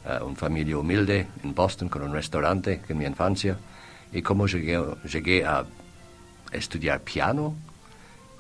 uh, 0.06 0.24
una 0.26 0.36
familia 0.36 0.78
humilde 0.78 1.28
en 1.44 1.54
Boston 1.54 1.90
con 1.90 2.02
un 2.04 2.14
restaurante 2.14 2.82
en 2.88 2.98
mi 2.98 3.06
infancia. 3.06 3.58
Y 4.12 4.22
cómo 4.22 4.48
llegué, 4.48 4.82
llegué 5.12 5.46
a 5.46 5.64
estudiar 6.52 7.02
piano 7.02 7.54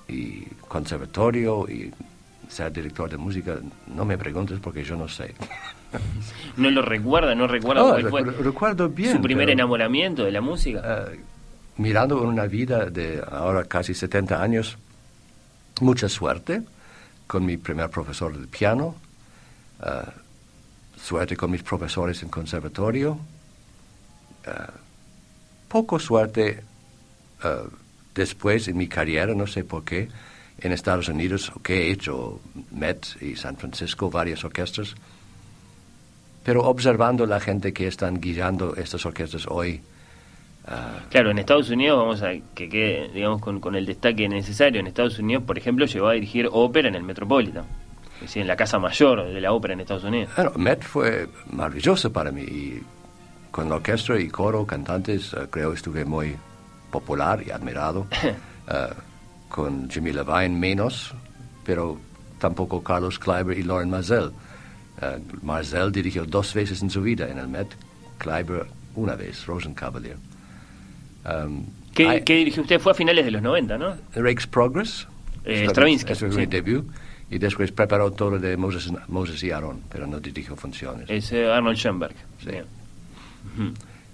y 0.08 0.42
conservatorio 0.68 1.68
y 1.70 1.94
ser 2.48 2.72
director 2.74 3.08
de 3.08 3.18
música, 3.18 3.58
no 3.94 4.06
me 4.06 4.18
preguntes 4.18 4.60
porque 4.60 4.84
yo 4.84 4.96
no 4.96 5.08
sé. 5.08 5.36
¿No 6.58 6.72
lo 6.72 6.82
recuerda? 6.82 7.36
¿No 7.36 7.46
recuerda 7.48 7.84
fue 8.10 8.24
recu- 8.24 8.38
recuerdo 8.38 8.90
bien, 8.90 9.18
su 9.18 9.22
primer 9.22 9.46
pero- 9.46 9.54
enamoramiento 9.54 10.24
de 10.24 10.32
la 10.32 10.42
música? 10.42 10.82
Eh, 11.14 11.20
mirando 11.80 12.22
una 12.22 12.46
vida 12.46 12.90
de 12.90 13.24
ahora 13.26 13.64
casi 13.64 13.94
70 13.94 14.44
años, 14.44 14.78
mucha 15.80 16.10
suerte 16.10 16.62
con 17.26 17.46
mi 17.46 17.56
primer 17.56 17.90
profesor 17.90 18.38
de 18.38 18.48
piano, 18.48 18.96
eh, 19.82 19.88
suerte 21.02 21.38
con 21.38 21.52
mis 21.52 21.64
profesores 21.64 22.22
en 22.22 22.28
conservatorio, 22.28 23.18
eh, 24.46 24.52
poco 25.70 26.00
suerte 26.00 26.62
eh, 27.44 27.64
después 28.14 28.68
en 28.68 28.76
mi 28.76 28.90
carrera, 28.90 29.34
no 29.34 29.48
sé 29.48 29.64
por 29.64 29.86
qué, 29.86 30.10
en 30.60 30.74
Estados 30.74 31.08
Unidos, 31.08 31.50
que 31.64 31.88
he 31.88 31.92
hecho 31.92 32.42
Met 32.72 33.22
y 33.22 33.38
San 33.38 33.56
Francisco, 33.56 34.10
varias 34.10 34.44
orquestas, 34.44 34.96
pero 36.44 36.64
observando 36.64 37.26
la 37.26 37.40
gente 37.40 37.72
que 37.72 37.88
están 37.88 38.20
guiando 38.20 38.76
estas 38.76 39.06
orquestas 39.06 39.48
hoy, 39.48 39.82
Claro, 41.10 41.32
en 41.32 41.40
Estados 41.40 41.70
Unidos, 41.70 41.98
vamos 41.98 42.22
a 42.22 42.32
que 42.54 42.70
quede, 42.70 43.10
digamos, 43.10 43.42
con, 43.42 43.60
con 43.60 43.76
el 43.76 43.86
destaque 43.86 44.30
necesario. 44.30 44.80
En 44.80 44.88
Estados 44.88 45.18
Unidos, 45.18 45.44
por 45.44 45.58
ejemplo, 45.58 45.86
llegó 45.86 46.08
a 46.08 46.14
dirigir 46.14 46.48
ópera 46.52 46.88
en 46.88 46.96
el 46.96 47.04
Metropolitan, 47.04 47.66
es 48.16 48.22
decir, 48.22 48.44
en 48.44 48.48
la 48.48 48.56
casa 48.56 48.78
mayor 48.78 49.26
de 49.26 49.42
la 49.42 49.52
ópera 49.52 49.74
en 49.74 49.80
Estados 49.80 50.04
Unidos. 50.04 50.32
Bueno, 50.36 50.52
Met 50.58 50.84
fue 50.84 51.28
maravilloso 51.52 52.14
para 52.14 52.32
mí. 52.32 52.42
Y 52.42 52.84
con 53.50 53.68
la 53.68 53.76
orquesta 53.76 54.20
y 54.20 54.28
coro, 54.28 54.66
cantantes, 54.66 55.34
eh, 55.34 55.48
creo 55.50 55.74
estuve 55.74 56.06
muy 56.06 56.36
popular 56.92 57.44
y 57.46 57.52
admirado. 57.52 58.08
Eh, 58.72 58.94
con 59.48 59.90
Jimmy 59.90 60.14
Levine 60.14 60.50
menos, 60.50 61.12
pero 61.66 61.98
tampoco 62.38 62.84
Carlos 62.84 63.18
Kleiber 63.18 63.58
y 63.58 63.64
Lauren 63.64 63.90
Mazel. 63.90 64.32
Eh, 65.02 65.20
Mazel 65.42 65.92
dirigió 65.92 66.24
dos 66.24 66.54
veces 66.54 66.82
en 66.84 66.90
su 66.92 67.02
vida 67.02 67.28
en 67.28 67.40
el 67.40 67.48
Met, 67.48 67.68
Kleiber 68.20 68.68
una 68.96 69.16
vez, 69.16 69.46
Rosenkavalier. 69.48 70.18
Um, 71.26 71.66
¿Qué, 71.94 72.08
hay- 72.08 72.22
qué 72.24 72.36
dirigió 72.36 72.62
usted? 72.64 72.80
Fue 72.80 72.92
a 72.92 72.96
finales 72.96 73.26
de 73.26 73.32
los 73.32 73.42
90, 73.42 73.78
¿no? 73.78 73.96
Rake's 74.16 74.48
Progress. 74.48 75.08
Eh, 75.46 75.66
Stravinsky, 75.70 76.12
ese 76.14 76.26
fue 76.28 76.32
sí. 76.36 76.40
mi 76.42 76.46
debut. 76.46 76.86
Y 77.32 77.38
después 77.38 77.72
preparó 77.72 78.12
todo 78.12 78.40
de 78.40 78.58
Moses, 78.58 78.92
Moses 79.08 79.44
y 79.44 79.52
Aaron, 79.52 79.82
pero 79.90 80.08
no 80.08 80.20
dirigió 80.20 80.56
funciones. 80.56 81.10
Es 81.10 81.32
eh, 81.32 81.46
Arnold 81.52 81.78
Schoenberg. 81.78 82.16
Sí. 82.44 82.52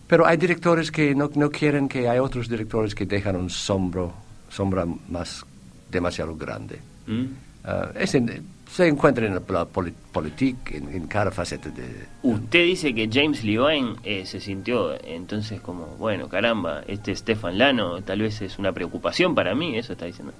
Pero 0.07 0.25
hay 0.27 0.37
directores 0.37 0.91
que 0.91 1.15
no, 1.15 1.29
no, 1.35 1.49
quieren 1.49 1.87
que 1.87 2.07
hay 2.09 2.19
otros 2.19 2.47
directores 2.49 2.93
que 2.93 3.05
dejan 3.05 3.35
un 3.35 3.49
sombro, 3.49 4.13
sombra 4.49 4.85
más 5.09 5.45
demasiado 5.89 6.35
grande. 6.35 6.79
¿Mm? 7.07 7.23
Ah, 7.63 7.89
es 7.95 8.13
en- 8.15 8.43
se 8.69 8.87
encuentra 8.87 9.25
en 9.25 9.35
la 9.35 9.65
política, 9.65 10.75
en, 10.75 10.93
en 10.93 11.07
cada 11.07 11.31
faceta 11.31 11.69
de... 11.69 12.07
Usted 12.23 12.65
dice 12.65 12.93
que 12.93 13.09
James 13.11 13.43
Levine 13.43 13.95
eh, 14.03 14.25
se 14.25 14.39
sintió 14.39 15.01
entonces 15.03 15.61
como, 15.61 15.85
bueno, 15.97 16.27
caramba, 16.27 16.83
este 16.87 17.15
Stefan 17.15 17.57
Lano 17.57 18.01
tal 18.01 18.21
vez 18.21 18.41
es 18.41 18.57
una 18.59 18.71
preocupación 18.71 19.35
para 19.35 19.55
mí, 19.55 19.77
eso 19.77 19.93
está 19.93 20.05
diciendo. 20.05 20.33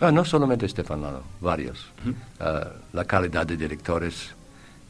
Ah, 0.00 0.12
no 0.12 0.24
solamente 0.24 0.68
Stefan 0.68 1.02
Lano, 1.02 1.22
varios. 1.40 1.88
Ah, 2.40 2.68
la 2.92 3.04
calidad 3.04 3.46
de 3.46 3.56
directores 3.56 4.34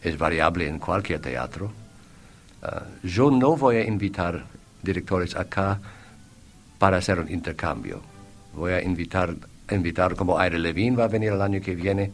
es 0.02 0.18
variable 0.18 0.66
en 0.66 0.78
cualquier 0.78 1.20
teatro. 1.20 1.70
Ah, 2.62 2.82
yo 3.02 3.30
no 3.30 3.56
voy 3.56 3.76
a 3.76 3.86
invitar 3.86 4.44
directores 4.82 5.36
acá 5.36 5.80
para 6.78 6.96
hacer 6.96 7.20
un 7.20 7.30
intercambio. 7.30 8.00
Voy 8.54 8.72
a 8.72 8.82
invitar, 8.82 9.34
invitar 9.70 10.14
como 10.16 10.38
Aire 10.38 10.58
Levine 10.58 10.96
va 10.96 11.04
a 11.04 11.08
venir 11.08 11.32
el 11.32 11.40
año 11.40 11.60
que 11.60 11.74
viene. 11.74 12.10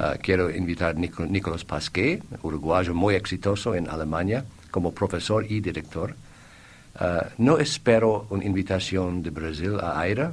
Ah, 0.00 0.14
quiero 0.20 0.50
invitar 0.50 0.90
a 0.96 0.98
Nico- 0.98 1.26
Nicolas 1.26 1.64
Pasquet, 1.64 2.22
uruguayo 2.42 2.94
muy 2.94 3.14
exitoso 3.14 3.74
en 3.74 3.88
Alemania, 3.88 4.44
como 4.70 4.92
profesor 4.92 5.44
y 5.48 5.60
director. 5.60 6.14
Ah, 6.96 7.26
no 7.38 7.58
espero 7.58 8.26
una 8.30 8.44
invitación 8.44 9.22
de 9.22 9.30
Brasil 9.30 9.78
a 9.80 10.00
Aira 10.00 10.32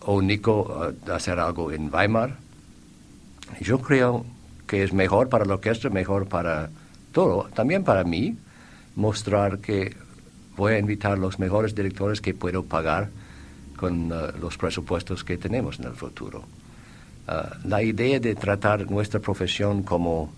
o 0.00 0.20
Nico 0.20 0.92
uh, 1.06 1.12
hacer 1.12 1.38
algo 1.38 1.72
en 1.72 1.92
Weimar. 1.92 2.36
Yo 3.60 3.78
creo 3.80 4.26
que 4.66 4.82
es 4.82 4.92
mejor 4.92 5.28
para 5.28 5.44
la 5.44 5.54
orquesta, 5.54 5.88
mejor 5.90 6.26
para 6.26 6.70
todo, 7.12 7.48
también 7.54 7.84
para 7.84 8.02
mí, 8.04 8.36
mostrar 8.96 9.58
que 9.58 9.96
voy 10.56 10.74
a 10.74 10.78
invitar 10.78 11.18
los 11.18 11.38
mejores 11.38 11.74
directores 11.74 12.20
que 12.20 12.34
puedo 12.34 12.64
pagar 12.64 13.10
con 13.76 14.08
los 14.40 14.56
presupuestos 14.56 15.24
que 15.24 15.36
tenemos 15.36 15.78
en 15.78 15.86
el 15.86 15.94
futuro. 15.94 16.44
Uh, 17.26 17.66
la 17.68 17.82
idea 17.82 18.20
de 18.20 18.34
tratar 18.34 18.90
nuestra 18.90 19.18
profesión 19.18 19.82
como 19.82 20.30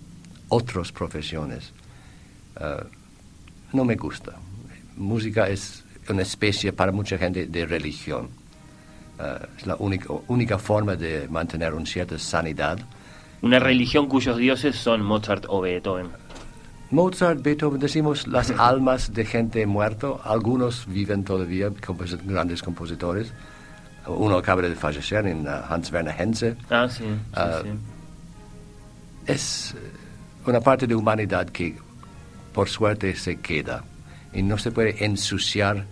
otras 0.48 0.92
profesiones 0.92 1.72
uh, 2.60 2.84
no 3.72 3.84
me 3.84 3.96
gusta. 3.96 4.32
Música 4.96 5.48
es 5.48 5.82
una 6.08 6.22
especie 6.22 6.72
para 6.72 6.92
mucha 6.92 7.18
gente 7.18 7.46
de 7.46 7.66
religión. 7.66 8.28
Uh, 9.18 9.44
es 9.58 9.66
la 9.66 9.74
única, 9.80 10.12
única 10.28 10.58
forma 10.58 10.94
de 10.94 11.26
mantener 11.28 11.74
una 11.74 11.86
cierta 11.86 12.18
sanidad. 12.20 12.78
Una 13.42 13.58
religión 13.58 14.06
cuyos 14.08 14.36
dioses 14.36 14.76
son 14.76 15.02
Mozart 15.02 15.44
o 15.48 15.60
Beethoven. 15.60 16.06
Mozart, 16.92 17.42
Beethoven, 17.42 17.80
decimos 17.80 18.28
las 18.28 18.50
almas 18.58 19.12
de 19.12 19.24
gente 19.24 19.66
muerta. 19.66 20.08
Algunos 20.22 20.86
viven 20.86 21.24
todavía, 21.24 21.70
compos- 21.70 22.16
grandes 22.24 22.62
compositores. 22.62 23.32
Uno 24.06 24.36
acaba 24.38 24.62
de 24.62 24.74
fallecer 24.76 25.26
en 25.26 25.46
uh, 25.46 25.62
Hans 25.68 25.90
Werner 25.92 26.14
Henze. 26.16 26.56
Ah, 26.70 26.88
sí, 26.88 27.04
sí, 27.04 27.18
Ah, 27.34 27.60
sí. 27.62 27.70
Es 29.26 29.74
eh, 29.74 29.78
una 30.46 30.60
parte 30.60 30.86
de 30.86 30.94
humanidad 30.94 31.48
que 31.48 31.76
por 32.52 32.68
suerte 32.68 33.14
se 33.16 33.36
queda 33.40 33.82
y 34.32 34.42
no 34.42 34.56
se 34.58 34.70
puede 34.70 35.04
ensuciar 35.04 35.84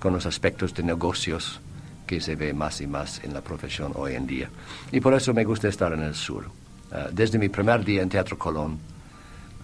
con 0.00 0.14
los 0.14 0.24
aspectos 0.26 0.72
de 0.74 0.82
negocios 0.82 1.60
que 2.06 2.20
se 2.20 2.34
ve 2.36 2.54
más 2.54 2.80
y 2.80 2.86
más 2.86 3.22
en 3.22 3.34
la 3.34 3.42
profesión 3.42 3.92
hoy 3.94 4.14
en 4.14 4.26
día. 4.26 4.48
Y 4.90 5.00
por 5.00 5.12
eso 5.12 5.34
me 5.34 5.44
gusta 5.44 5.68
estar 5.68 5.92
en 5.92 6.02
el 6.02 6.14
sur. 6.14 6.46
Ah, 6.90 7.08
desde 7.12 7.38
mi 7.38 7.50
primer 7.50 7.84
día 7.84 8.00
en 8.02 8.08
Teatro 8.08 8.38
Colón, 8.38 8.78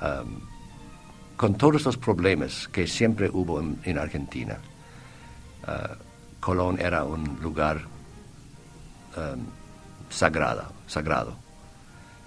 am, 0.01 0.41
con 1.37 1.55
todos 1.55 1.85
los 1.85 1.97
problemas 1.97 2.69
que 2.69 2.87
siempre 2.87 3.31
hubo 3.33 3.61
en, 3.61 3.79
en 3.85 3.99
Argentina, 3.99 4.59
Colón 6.41 6.79
era 6.79 7.05
un 7.05 7.39
lugar 7.41 7.81
am, 9.17 9.41
sagrado, 10.11 10.73
sagrado. 10.87 11.37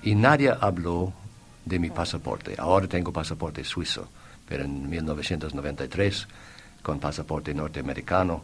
Y 0.03 0.15
nadie 0.15 0.53
habló 0.59 1.13
de 1.65 1.79
mi 1.79 1.89
pasaporte. 1.89 2.55
Ahora 2.57 2.87
tengo 2.87 3.11
pasaporte 3.11 3.63
suizo, 3.63 4.07
pero 4.47 4.63
en 4.63 4.89
1993, 4.89 6.27
con 6.81 6.99
pasaporte 6.99 7.53
norteamericano, 7.53 8.43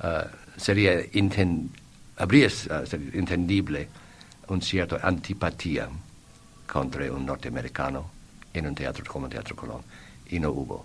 ah, 0.00 0.26
sería 0.56 1.00
inten- 1.12 1.68
habría 2.16 2.50
sería 2.50 3.10
entendible 3.14 3.88
un 4.48 4.60
cierto 4.60 4.98
antipatía 5.02 5.88
contra 6.66 7.10
un 7.12 7.24
norteamericano 7.26 8.10
en 8.52 8.66
un 8.66 8.74
teatro 8.74 9.04
como 9.06 9.26
el 9.26 9.32
Teatro 9.32 9.54
Colón, 9.54 9.82
y 10.28 10.40
no 10.40 10.50
hubo. 10.50 10.84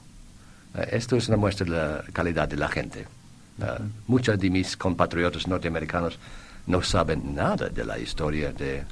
Ah, 0.76 0.84
esto 0.84 1.16
es 1.16 1.28
una 1.30 1.38
muestra 1.38 1.66
de 1.66 1.72
la 1.72 2.04
calidad 2.14 2.48
de 2.48 2.58
la 2.58 2.68
gente. 2.68 3.08
Ah, 3.62 3.80
Muchos 4.08 4.38
de 4.38 4.50
mis 4.52 4.78
compatriotas 4.78 5.48
norteamericanos 5.48 6.20
no 6.68 6.82
saben 6.82 7.36
nada 7.36 7.70
de 7.70 7.84
la 7.86 7.98
historia 8.00 8.52
de 8.52 8.84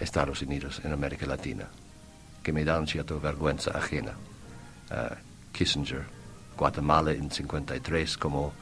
Estados 0.00 0.42
Unidos 0.42 0.80
en 0.84 0.92
América 0.92 1.26
Latina, 1.26 1.66
que 2.42 2.52
me 2.52 2.64
da 2.64 2.78
una 2.78 2.86
cierta 2.86 3.14
vergüenza 3.14 3.70
ajena. 3.72 4.12
Ah, 4.90 5.16
Kissinger, 5.52 6.04
Guatemala 6.56 7.12
en 7.12 7.30
53 7.30 8.16
como 8.18 8.52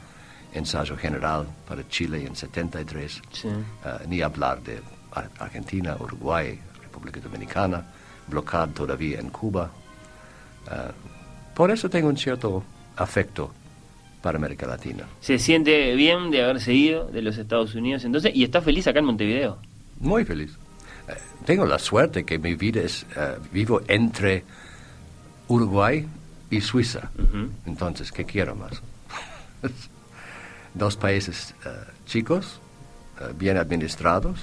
ensayo 0.53 0.95
general 0.97 1.47
para 1.67 1.87
Chile 1.89 2.25
en 2.25 2.35
73, 2.35 3.21
Sí. 3.31 3.49
Ah, 3.83 3.99
ni 4.07 4.21
hablar 4.21 4.61
de 4.63 4.81
Ar- 5.11 5.29
Argentina, 5.39 5.95
Uruguay, 5.99 6.59
República 6.81 7.19
Dominicana, 7.19 7.85
bloqueado 8.27 8.67
todavía 8.73 9.19
en 9.19 9.29
Cuba. 9.29 9.69
Ah, 10.67 10.91
por 11.53 11.71
eso 11.71 11.89
tengo 11.89 12.07
un 12.09 12.17
cierto 12.17 12.63
afecto 12.97 13.51
para 14.25 14.39
América 14.39 14.65
Latina. 14.65 15.05
Se 15.21 15.37
siente 15.37 15.93
bien 15.93 16.31
de 16.31 16.41
haberse 16.41 16.73
ido 16.73 17.05
de 17.05 17.21
los 17.21 17.37
Estados 17.37 17.75
Unidos 17.75 18.03
entonces 18.05 18.31
y 18.33 18.43
está 18.43 18.59
feliz 18.59 18.87
acá 18.87 18.97
en 18.97 19.05
Montevideo. 19.05 19.59
Muy 19.99 20.25
feliz. 20.25 20.57
Eh, 21.07 21.13
tengo 21.45 21.63
la 21.67 21.77
suerte 21.77 22.23
que 22.23 22.39
mi 22.39 22.55
vida 22.55 22.81
es, 22.81 23.05
eh, 23.15 23.35
vivo 23.51 23.83
entre 23.87 24.43
Uruguay 25.47 26.07
y 26.49 26.59
Suiza. 26.59 27.11
Entonces, 27.67 28.11
¿qué 28.11 28.25
quiero 28.25 28.55
más? 28.55 28.81
Dos 30.73 30.97
países 30.97 31.53
eh, 31.63 31.69
chicos, 32.07 32.59
bien 33.37 33.57
administrados. 33.57 34.39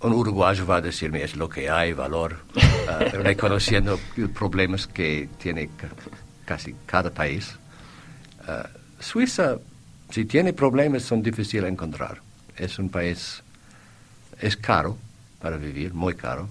Un 0.00 0.12
uruguayo 0.12 0.64
va 0.66 0.76
a 0.76 0.80
decirme 0.80 1.22
es 1.22 1.36
lo 1.36 1.50
que 1.50 1.68
hay, 1.68 1.92
valor, 1.92 2.38
reconociendo 3.12 4.00
los 4.16 4.30
problemas 4.30 4.86
que 4.86 5.28
tiene 5.38 5.68
casi 6.48 6.74
cada 6.86 7.10
país. 7.10 7.52
Eh, 8.48 8.62
Suiza, 8.98 9.58
si 10.08 10.24
tiene 10.24 10.54
problemas, 10.54 11.02
son 11.02 11.22
difíciles 11.22 11.64
de 11.64 11.68
encontrar. 11.68 12.22
Es 12.56 12.78
un 12.78 12.88
país, 12.88 13.42
es 14.40 14.56
caro 14.56 14.96
para 15.40 15.58
vivir, 15.58 15.92
muy 15.92 16.14
caro, 16.14 16.48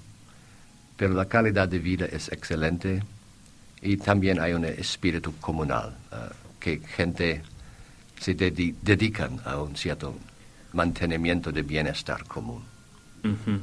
pero 0.96 1.14
la 1.16 1.26
calidad 1.26 1.68
de 1.68 1.80
vida 1.80 2.06
es 2.06 2.32
excelente 2.32 3.02
y 3.82 3.98
también 3.98 4.40
hay 4.40 4.54
un 4.54 4.66
espíritu 4.66 5.34
comunal, 5.42 5.98
eh, 6.12 6.16
que 6.60 6.80
gente 6.80 7.42
se 8.20 8.38
dedi- 8.38 8.76
dedican 8.82 9.40
a 9.46 9.58
un 9.62 9.76
cierto 9.76 10.16
mantenimiento 10.74 11.52
de 11.52 11.64
bienestar 11.64 12.24
común. 12.26 12.64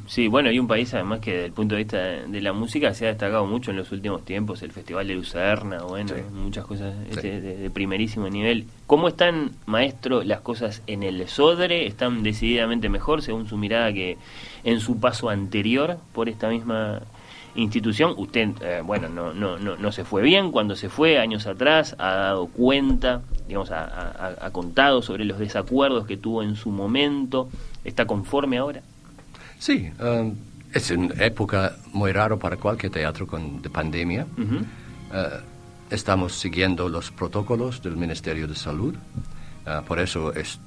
Sí, 0.06 0.28
bueno, 0.28 0.50
y 0.50 0.58
un 0.58 0.66
país 0.66 0.92
además 0.92 1.20
que 1.20 1.32
desde 1.32 1.46
el 1.46 1.52
punto 1.52 1.74
de 1.74 1.82
vista 1.84 1.98
de, 1.98 2.40
la 2.42 2.52
música 2.52 2.92
se 2.92 3.06
ha 3.06 3.08
destacado 3.08 3.46
mucho 3.46 3.70
en 3.70 3.78
los 3.78 3.90
últimos 3.92 4.24
tiempos, 4.24 4.62
el 4.62 4.72
Festival 4.72 5.08
de 5.08 5.14
Lucerna, 5.14 5.82
bueno, 5.82 6.10
Sí. 6.14 6.20
muchas 6.34 6.66
cosas 6.66 6.94
Sí. 7.12 7.28
de, 7.28 7.40
de 7.40 7.70
primerísimo 7.70 8.28
nivel. 8.28 8.66
¿Cómo 8.86 9.08
están, 9.08 9.52
maestro, 9.66 10.22
las 10.22 10.40
cosas 10.42 10.82
en 10.86 11.02
el 11.02 11.26
Sodre? 11.28 11.86
¿Están 11.86 12.22
decididamente 12.22 12.88
mejor 12.90 13.22
según 13.22 13.48
su 13.48 13.56
mirada 13.56 13.92
que 13.92 14.18
en 14.64 14.80
su 14.80 15.00
paso 15.00 15.30
anterior 15.30 15.96
por 16.12 16.28
esta 16.28 16.48
misma 16.50 17.00
institución? 17.54 18.12
Usted, 18.18 18.48
eh, 18.60 18.82
bueno, 18.84 19.08
no, 19.08 19.32
no, 19.32 19.58
no, 19.58 19.76
no 19.76 19.92
se 19.92 20.04
fue 20.04 20.22
bien 20.22 20.50
cuando 20.50 20.76
se 20.76 20.90
fue 20.90 21.18
años 21.18 21.46
atrás, 21.46 21.96
ha 21.98 22.14
dado 22.14 22.46
cuenta, 22.48 23.22
digamos, 23.48 23.70
ha, 23.70 23.84
ha- 23.84 24.46
ha 24.46 24.50
contado 24.50 25.00
sobre 25.00 25.24
los 25.24 25.38
desacuerdos 25.38 26.06
que 26.06 26.16
tuvo 26.18 26.42
en 26.42 26.56
su 26.56 26.70
momento, 26.70 27.48
¿está 27.84 28.04
conforme 28.06 28.58
ahora? 28.58 28.82
Sí, 29.58 29.90
um, 30.00 30.34
es 30.72 30.90
una 30.90 31.14
época 31.24 31.76
muy 31.92 32.12
rara 32.12 32.36
para 32.36 32.56
cualquier 32.56 32.92
teatro 32.92 33.26
con 33.26 33.62
de 33.62 33.70
pandemia. 33.70 34.26
Eh, 35.12 35.40
estamos 35.90 36.34
siguiendo 36.34 36.88
los 36.88 37.10
protocolos 37.10 37.82
del 37.82 37.96
Ministerio 37.96 38.46
de 38.46 38.54
Salud. 38.54 38.94
Eh, 39.66 39.80
por 39.86 39.98
eso 39.98 40.32
es 40.34 40.58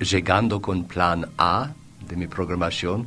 llegando 0.00 0.60
con 0.62 0.84
plan 0.84 1.26
A 1.36 1.70
de 2.08 2.16
mi 2.16 2.26
programación. 2.26 3.06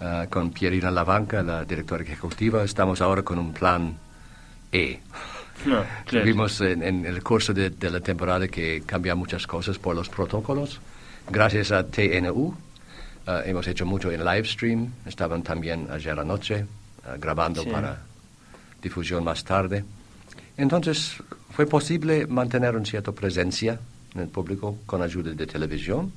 eh, 0.00 0.26
con 0.30 0.50
Pierina 0.52 0.90
Lavanca, 0.92 1.42
la 1.42 1.64
directora 1.64 2.04
ejecutiva, 2.04 2.62
estamos 2.62 3.00
ahora 3.00 3.22
con 3.22 3.38
un 3.38 3.52
plan 3.52 3.98
E. 4.70 5.00
No, 5.66 5.82
claro. 6.06 6.24
Vimos 6.24 6.60
en, 6.60 6.84
en 6.84 7.04
el 7.04 7.20
curso 7.24 7.52
de, 7.52 7.70
de 7.70 7.90
la 7.90 7.98
temporada 8.00 8.46
que 8.46 8.82
cambian 8.86 9.18
muchas 9.18 9.44
cosas 9.46 9.76
por 9.78 9.96
los 9.96 10.08
protocolos. 10.08 10.80
Gracias 11.30 11.72
a 11.72 11.82
TNU, 11.84 12.54
Uh, 13.28 13.42
hemos 13.44 13.66
hecho 13.68 13.84
mucho 13.84 14.10
en 14.10 14.24
live 14.24 14.46
stream, 14.48 14.90
estaban 15.04 15.42
también 15.42 15.86
ayer 15.90 16.18
anoche 16.18 16.64
uh, 16.64 17.20
grabando 17.20 17.62
Sí. 17.62 17.68
para 17.68 18.00
difusión 18.80 19.22
más 19.22 19.44
tarde. 19.44 19.84
Entonces 20.56 21.16
fue 21.50 21.66
posible 21.66 22.26
mantener 22.26 22.74
una 22.74 22.86
cierta 22.86 23.12
presencia 23.12 23.78
en 24.14 24.22
el 24.22 24.28
público 24.28 24.78
con 24.86 25.02
ayuda 25.02 25.32
de 25.32 25.46
televisión. 25.46 26.10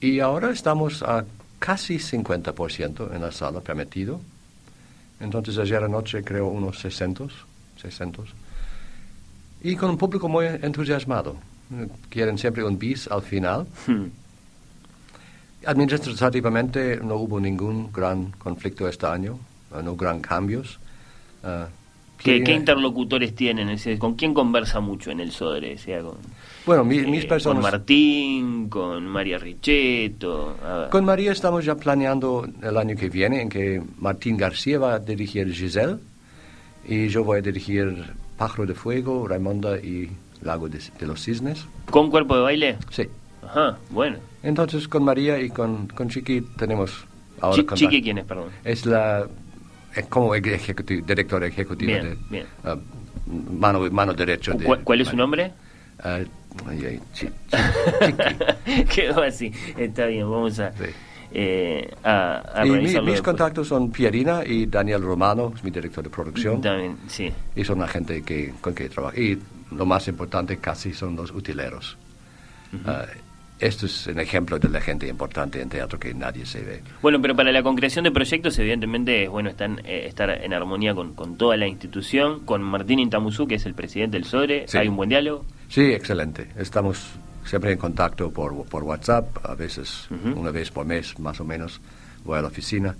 Y 0.00 0.18
ahora 0.18 0.50
estamos 0.50 1.04
a 1.04 1.24
casi 1.60 1.98
50% 1.98 3.14
en 3.14 3.22
la 3.22 3.30
sala 3.30 3.60
permitido. 3.60 4.20
Entonces 5.20 5.56
ayer 5.58 5.84
anoche 5.84 6.24
creo 6.24 6.48
unos 6.48 6.80
600, 6.80 7.32
600. 7.80 8.28
Y 9.62 9.76
con 9.76 9.90
un 9.90 9.98
público 9.98 10.28
muy 10.28 10.46
entusiasmado. 10.46 11.36
Eh, 11.72 11.86
Quieren 12.10 12.36
siempre 12.38 12.64
un 12.64 12.76
bis 12.76 13.06
al 13.06 13.22
final. 13.22 13.68
Hmm. 13.86 14.06
Administrativamente 15.66 16.98
no 17.02 17.16
hubo 17.16 17.40
ningún 17.40 17.90
gran 17.92 18.30
conflicto 18.32 18.88
este 18.88 19.06
año, 19.06 19.38
no 19.82 19.96
gran 19.96 20.20
cambios. 20.20 20.78
Ah, 21.42 21.68
¿Qué, 22.18 22.42
qué 22.42 22.52
interlocutores 22.54 23.34
tienen? 23.34 23.68
¿Con 23.98 24.14
quién 24.14 24.32
conversa 24.32 24.80
mucho 24.80 25.10
en 25.10 25.20
el 25.20 25.30
Sodre? 25.30 25.74
O 25.74 25.78
sea, 25.78 26.00
con, 26.00 26.14
Bueno, 26.64 26.82
mi- 26.84 26.98
eh, 26.98 27.06
mis 27.06 27.20
con 27.24 27.28
personas... 27.28 27.62
Martín, 27.62 28.68
con 28.70 29.04
María 29.06 29.38
ver. 30.78 30.90
Con 30.90 31.04
María 31.04 31.32
estamos 31.32 31.64
ya 31.66 31.74
planeando 31.74 32.48
el 32.62 32.76
año 32.78 32.96
que 32.96 33.10
viene 33.10 33.42
en 33.42 33.48
que 33.50 33.82
Martín 33.98 34.38
García 34.38 34.78
va 34.78 34.94
a 34.94 34.98
dirigir 35.00 35.52
Giselle 35.52 35.96
y 36.88 37.08
yo 37.08 37.24
voy 37.24 37.38
a 37.38 37.42
dirigir 37.42 37.94
Pájaro 38.38 38.64
de 38.64 38.74
Fuego, 38.74 39.28
Raimonda 39.28 39.76
y 39.78 40.10
Lago 40.40 40.68
de, 40.68 40.78
de 40.98 41.06
los 41.06 41.22
Cisnes. 41.22 41.66
¿Con 41.90 42.10
cuerpo 42.10 42.36
de 42.36 42.42
baile? 42.42 42.76
Sí. 42.90 43.06
Ajá, 43.46 43.78
bueno. 43.90 44.18
Entonces 44.42 44.86
con 44.88 45.04
María 45.04 45.38
y 45.38 45.50
con, 45.50 45.86
con 45.88 46.08
Chiqui 46.08 46.40
tenemos 46.56 47.04
ahora 47.40 47.62
con 47.64 47.76
Chiqui, 47.78 48.02
¿quién 48.02 48.18
es, 48.18 48.24
perdón? 48.24 48.50
Es 48.64 48.84
la 48.86 49.26
es 49.94 50.06
como 50.06 50.34
ejecuti- 50.34 51.04
director 51.04 51.42
ejecutivo 51.44 51.92
Bien, 51.92 52.02
de 52.04 52.16
bien. 52.30 52.46
ah, 52.64 52.76
mano, 53.58 53.80
mano 53.90 54.12
derecha 54.12 54.52
de 54.52 54.64
¿Cuál, 54.64 54.82
cuál 54.82 55.00
es 55.00 55.08
su 55.08 55.16
nombre? 55.16 55.52
Ah, 56.02 56.18
ay, 56.68 56.84
ay, 56.86 57.00
chi- 57.12 57.28
chi- 57.28 57.56
Chiqui. 58.06 58.84
Quedó 58.94 59.22
así. 59.22 59.52
Está 59.78 60.06
bien, 60.06 60.28
vamos 60.28 60.58
a, 60.58 60.72
Sí. 60.72 60.84
eh, 61.32 61.90
a, 62.02 62.42
a 62.60 62.66
Y 62.66 62.70
mi- 62.70 62.78
mis 62.80 62.92
después. 62.94 63.22
contactos 63.22 63.68
son 63.68 63.90
Pierina 63.92 64.42
y 64.44 64.66
Daniel 64.66 65.02
Romano, 65.02 65.52
es 65.54 65.62
mi 65.62 65.70
director 65.70 66.02
de 66.02 66.10
producción. 66.10 66.60
También, 66.60 66.96
sí. 67.06 67.32
Y 67.54 67.64
son 67.64 67.78
la 67.78 67.86
gente 67.88 68.22
que, 68.22 68.52
con 68.60 68.74
que 68.74 68.88
trabajo. 68.88 69.16
Y 69.18 69.38
lo 69.70 69.86
más 69.86 70.06
importante 70.08 70.58
casi 70.58 70.92
son 70.92 71.14
los 71.16 71.30
utileros. 71.30 71.96
Ah, 72.84 73.04
esto 73.60 73.86
es 73.86 74.06
un 74.08 74.18
ejemplo 74.20 74.58
de 74.58 74.68
la 74.68 74.80
gente 74.80 75.06
importante 75.08 75.60
en 75.60 75.68
teatro 75.68 75.98
que 75.98 76.12
nadie 76.12 76.44
se 76.44 76.60
ve. 76.62 76.82
Bueno, 77.00 77.20
pero 77.22 77.34
para 77.36 77.52
la 77.52 77.62
concreción 77.62 78.04
de 78.04 78.10
proyectos, 78.10 78.58
evidentemente, 78.58 79.24
es 79.24 79.30
bueno 79.30 79.48
estar, 79.50 79.70
eh, 79.84 80.06
estar 80.06 80.28
en 80.30 80.52
armonía 80.52 80.94
con, 80.94 81.14
con 81.14 81.36
toda 81.36 81.56
la 81.56 81.66
institución. 81.66 82.40
Con 82.44 82.62
Martín 82.62 82.98
Intamuzú, 82.98 83.46
que 83.46 83.54
es 83.56 83.66
el 83.66 83.74
presidente 83.74 84.16
del 84.18 84.24
SODRE, 84.26 84.66
Sí. 84.68 84.78
hay 84.78 84.88
un 84.88 84.96
buen 84.96 85.08
diálogo. 85.08 85.44
Sí, 85.68 85.82
excelente. 85.92 86.48
Estamos 86.56 87.06
siempre 87.44 87.72
en 87.72 87.78
contacto 87.78 88.30
por, 88.30 88.64
por 88.66 88.82
WhatsApp, 88.84 89.28
a 89.44 89.54
veces 89.54 90.08
una 90.34 90.50
vez 90.50 90.70
por 90.70 90.86
mes 90.86 91.18
más 91.18 91.40
o 91.40 91.44
menos 91.44 91.80
voy 92.24 92.38
a 92.38 92.42
la 92.42 92.48
oficina. 92.48 92.94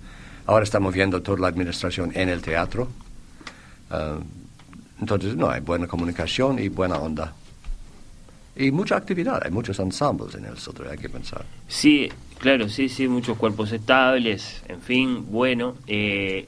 Ahora 0.47 0.63
estamos 0.63 0.93
viendo 0.93 1.21
toda 1.21 1.39
la 1.39 1.47
administración 1.47 2.11
en 2.15 2.29
el 2.29 2.41
teatro. 2.41 2.87
Ah, 3.89 4.17
entonces, 5.01 5.35
no, 5.35 5.49
hay 5.49 5.59
buena 5.61 5.87
comunicación 5.87 6.57
y 6.59 6.69
buena 6.69 6.97
onda. 6.97 7.33
Y 8.55 8.71
mucha 8.71 8.95
actividad, 8.95 9.41
hay 9.43 9.51
muchos 9.51 9.79
ensembles 9.79 10.35
en 10.35 10.45
el 10.45 10.57
Sodre, 10.57 10.89
hay 10.91 10.97
que 10.97 11.09
pensar. 11.09 11.45
Sí, 11.67 12.09
claro, 12.39 12.69
sí, 12.69 12.87
sí, 12.87 13.07
muchos 13.07 13.37
cuerpos 13.37 13.71
estables, 13.71 14.63
en 14.67 14.81
fin, 14.81 15.25
bueno. 15.29 15.75
Eh, 15.87 16.47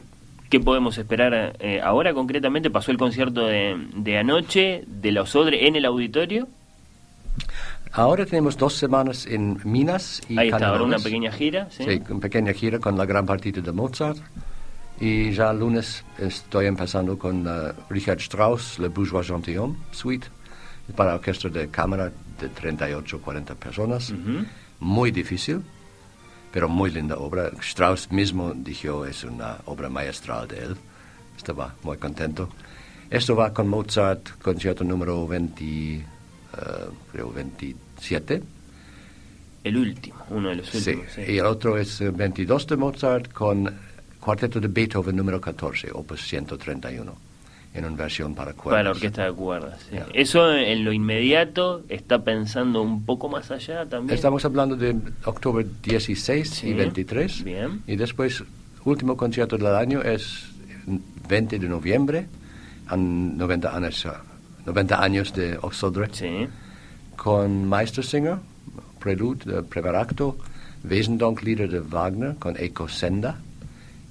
¿Qué 0.50 0.62
podemos 0.62 0.98
esperar 0.98 1.58
eh, 1.60 1.82
ahora 1.84 2.14
concretamente? 2.14 2.70
Pasó 2.70 2.92
el 2.92 2.98
concierto 2.98 3.46
de, 3.46 3.76
de 3.96 4.18
anoche 4.18 4.86
de 4.88 5.12
la 5.12 5.24
Osodre 5.24 5.68
en 5.68 5.76
el 5.76 5.84
auditorio. 5.84 6.48
Ahora 7.92 8.26
tenemos 8.26 8.58
dos 8.58 8.74
semanas 8.74 9.26
en 9.26 9.60
Minas 9.66 10.22
y 10.30 10.38
Ahí 10.38 10.50
está, 10.50 10.70
ahora 10.70 10.84
una 10.84 11.00
pequeña 11.00 11.32
gira. 11.32 11.68
Sí. 11.72 11.84
Sí, 11.84 12.02
una 12.10 12.20
pequeña 12.22 12.54
gira 12.54 12.80
con 12.80 12.98
la 12.98 13.06
gran 13.06 13.26
partita 13.26 13.60
de 13.60 13.72
Mozart. 13.72 14.20
Y 15.00 15.32
ya 15.32 15.52
el 15.52 15.60
lunes 15.60 16.04
estoy 16.18 16.66
empezando 16.66 17.18
con 17.20 17.46
eh, 17.46 17.74
Richard 17.90 18.20
Strauss, 18.20 18.80
Le 18.80 18.88
Bourgeois 18.88 19.28
Gentilhomme 19.28 19.78
Suite, 19.92 20.28
para 20.96 21.16
orquesta 21.16 21.50
de 21.50 21.70
cámara 21.70 22.12
de 22.40 22.50
38 22.50 23.22
40 23.22 23.56
personas. 23.56 24.10
Ujú. 24.12 24.46
Muy 24.80 25.12
difícil, 25.12 25.62
pero 26.52 26.70
muy 26.70 26.92
linda 26.92 27.18
obra. 27.18 27.52
Strauss 27.62 28.12
mismo 28.12 28.54
dijo 28.56 29.06
es 29.06 29.24
una 29.24 29.58
obra 29.66 29.90
maestral 29.90 30.48
de 30.48 30.58
él. 30.60 30.78
Estaba 31.36 31.76
muy 31.84 31.98
contento. 31.98 32.50
Esto 33.10 33.36
va 33.36 33.54
con 33.54 33.68
Mozart, 33.68 34.38
concierto 34.42 34.84
número 34.84 35.26
20, 35.28 35.64
eh, 35.64 36.04
creo 37.12 37.32
27. 37.32 38.44
El 39.64 39.78
último, 39.78 40.18
uno 40.30 40.50
de 40.50 40.56
los 40.56 40.74
últimos. 40.74 41.06
sí. 41.14 41.22
y 41.28 41.38
el 41.38 41.46
otro 41.46 41.78
es 41.78 42.02
eh, 42.02 42.10
22 42.10 42.68
de 42.68 42.78
Mozart 42.78 43.32
con 43.32 43.74
cuarteto 44.20 44.60
de 44.60 44.68
Beethoven 44.68 45.16
número 45.16 45.40
14, 45.40 45.90
opus 45.94 46.22
131, 46.28 47.16
en 47.74 47.86
una 47.86 47.96
versión 47.96 48.34
para 48.34 48.54
cuerdas. 48.54 48.72
Para 48.72 48.84
la 48.84 48.90
orquesta 48.92 49.26
de 49.26 49.32
cuerdas. 49.34 49.80
sí. 49.90 49.96
Ya. 49.96 50.08
Eso 50.14 50.52
en 50.54 50.84
lo 50.84 50.92
inmediato 50.94 51.84
está 51.90 52.24
pensando 52.24 52.82
un 52.82 53.06
poco 53.06 53.30
más 53.30 53.52
allá 53.52 53.86
también. 53.86 54.16
Estamos 54.16 54.44
hablando 54.46 54.76
de 54.76 54.96
octubre 55.26 55.66
16 55.84 56.50
Sí, 56.50 56.70
y 56.70 56.74
23. 56.74 57.44
bien. 57.44 57.84
Y 57.88 57.96
después, 57.96 58.44
último 58.86 59.16
concierto 59.16 59.58
del 59.58 59.68
año 59.68 60.02
es 60.02 60.46
20 61.30 61.60
de 61.60 61.68
noviembre, 61.70 62.28
en 62.92 63.38
90 63.38 63.76
años, 63.76 64.08
90 64.66 65.04
años 65.04 65.34
de 65.34 65.58
Oxodre, 65.62 66.08
Sí. 66.14 66.48
con 67.16 67.68
Meistersinger, 67.70 68.38
Prelude, 69.00 69.46
de 69.46 69.64
primer 69.64 69.96
acto, 69.96 70.38
Wesendonck-Lieder 70.88 71.70
de 71.70 71.80
Wagner 71.82 72.36
con 72.38 72.56
Eco 72.58 72.88
Senda 72.88 73.38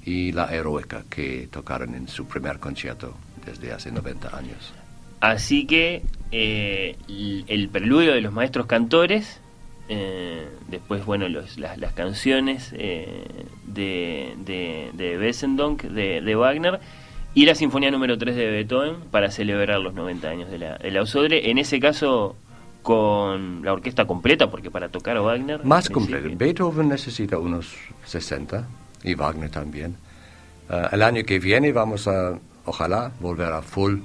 y 0.05 0.31
La 0.33 0.47
Heroica, 0.55 1.05
que 1.09 1.49
tocaron 1.51 1.95
en 1.95 2.07
su 2.07 2.27
primer 2.27 2.59
concierto 2.59 3.14
desde 3.47 3.73
hace 3.73 3.91
90 3.91 4.37
años. 4.37 4.75
Así 5.21 5.67
que 5.67 6.03
eh, 6.33 6.97
el, 7.09 7.45
el 7.49 7.69
preludio 7.71 8.13
de 8.13 8.21
los 8.21 8.33
maestros 8.33 8.67
cantores, 8.67 9.41
eh, 9.89 10.47
después, 10.69 11.05
bueno, 11.07 11.29
los, 11.29 11.57
las, 11.59 11.79
las 11.79 11.93
canciones 11.95 12.73
eh, 12.77 13.25
de, 13.67 14.35
de, 14.45 14.91
de 14.95 15.17
de, 15.19 16.21
de 16.21 16.35
Wagner, 16.37 16.81
y 17.35 17.45
la 17.47 17.55
Sinfonía 17.55 17.91
número 17.91 18.17
3 18.19 18.35
de 18.35 18.51
Beethoven 18.51 18.97
para 19.11 19.31
celebrar 19.31 19.79
los 19.81 19.95
90 19.95 20.29
años 20.29 20.51
de 20.51 20.59
la, 20.59 20.77
de 20.79 20.91
la 20.91 21.03
Osodre. 21.03 21.51
En 21.51 21.59
ese 21.59 21.79
caso, 21.81 22.35
con 22.83 23.63
la 23.65 23.73
orquesta 23.73 24.07
completa, 24.07 24.51
porque 24.51 24.71
para 24.71 24.89
tocar 24.89 25.17
a 25.17 25.21
Wagner. 25.21 25.65
Más 25.65 25.89
principio- 25.89 26.37
Beethoven 26.39 26.89
necesita 26.89 27.39
unos 27.39 27.75
60 28.07 28.67
y 29.05 29.15
Wagner 29.15 29.51
también. 29.51 29.97
El 30.93 31.03
año 31.03 31.23
que 31.25 31.39
viene 31.39 31.73
vamos 31.73 32.09
a, 32.09 32.39
ojalá, 32.67 33.11
volver 33.21 33.53
a 33.53 33.63
full, 33.63 33.99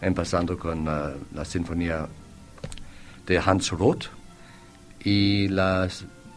empezando 0.00 0.56
con 0.58 0.86
ah, 0.88 1.10
la 1.34 1.44
sinfonía 1.44 2.06
de 3.26 3.38
Hans 3.38 3.70
Roth 3.70 4.06
y 5.04 5.48
la 5.48 5.88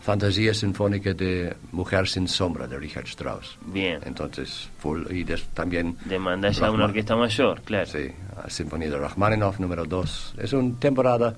fantasía 0.02 0.54
sinfónica 0.54 1.14
de 1.14 1.56
Mujer 1.72 2.08
sin 2.08 2.28
sombra 2.28 2.68
de 2.68 2.78
Richard 2.80 3.06
Strauss. 3.06 3.58
Bien. 3.68 4.00
Entonces, 4.06 4.68
full, 4.80 5.04
y 5.12 5.24
des- 5.24 5.48
también... 5.54 5.96
Demanda 6.06 6.50
ya 6.50 6.70
una 6.72 6.84
Rachman- 6.86 6.90
orquesta 6.90 7.16
mayor, 7.16 7.62
claro. 7.62 7.86
Sí, 7.86 8.12
la 8.36 8.50
Sinfonía 8.50 8.90
de 8.90 8.98
Rachmaninoff 8.98 9.60
número 9.60 9.86
2. 9.86 10.36
Es 10.40 10.54
una 10.54 10.78
temporada 10.80 11.36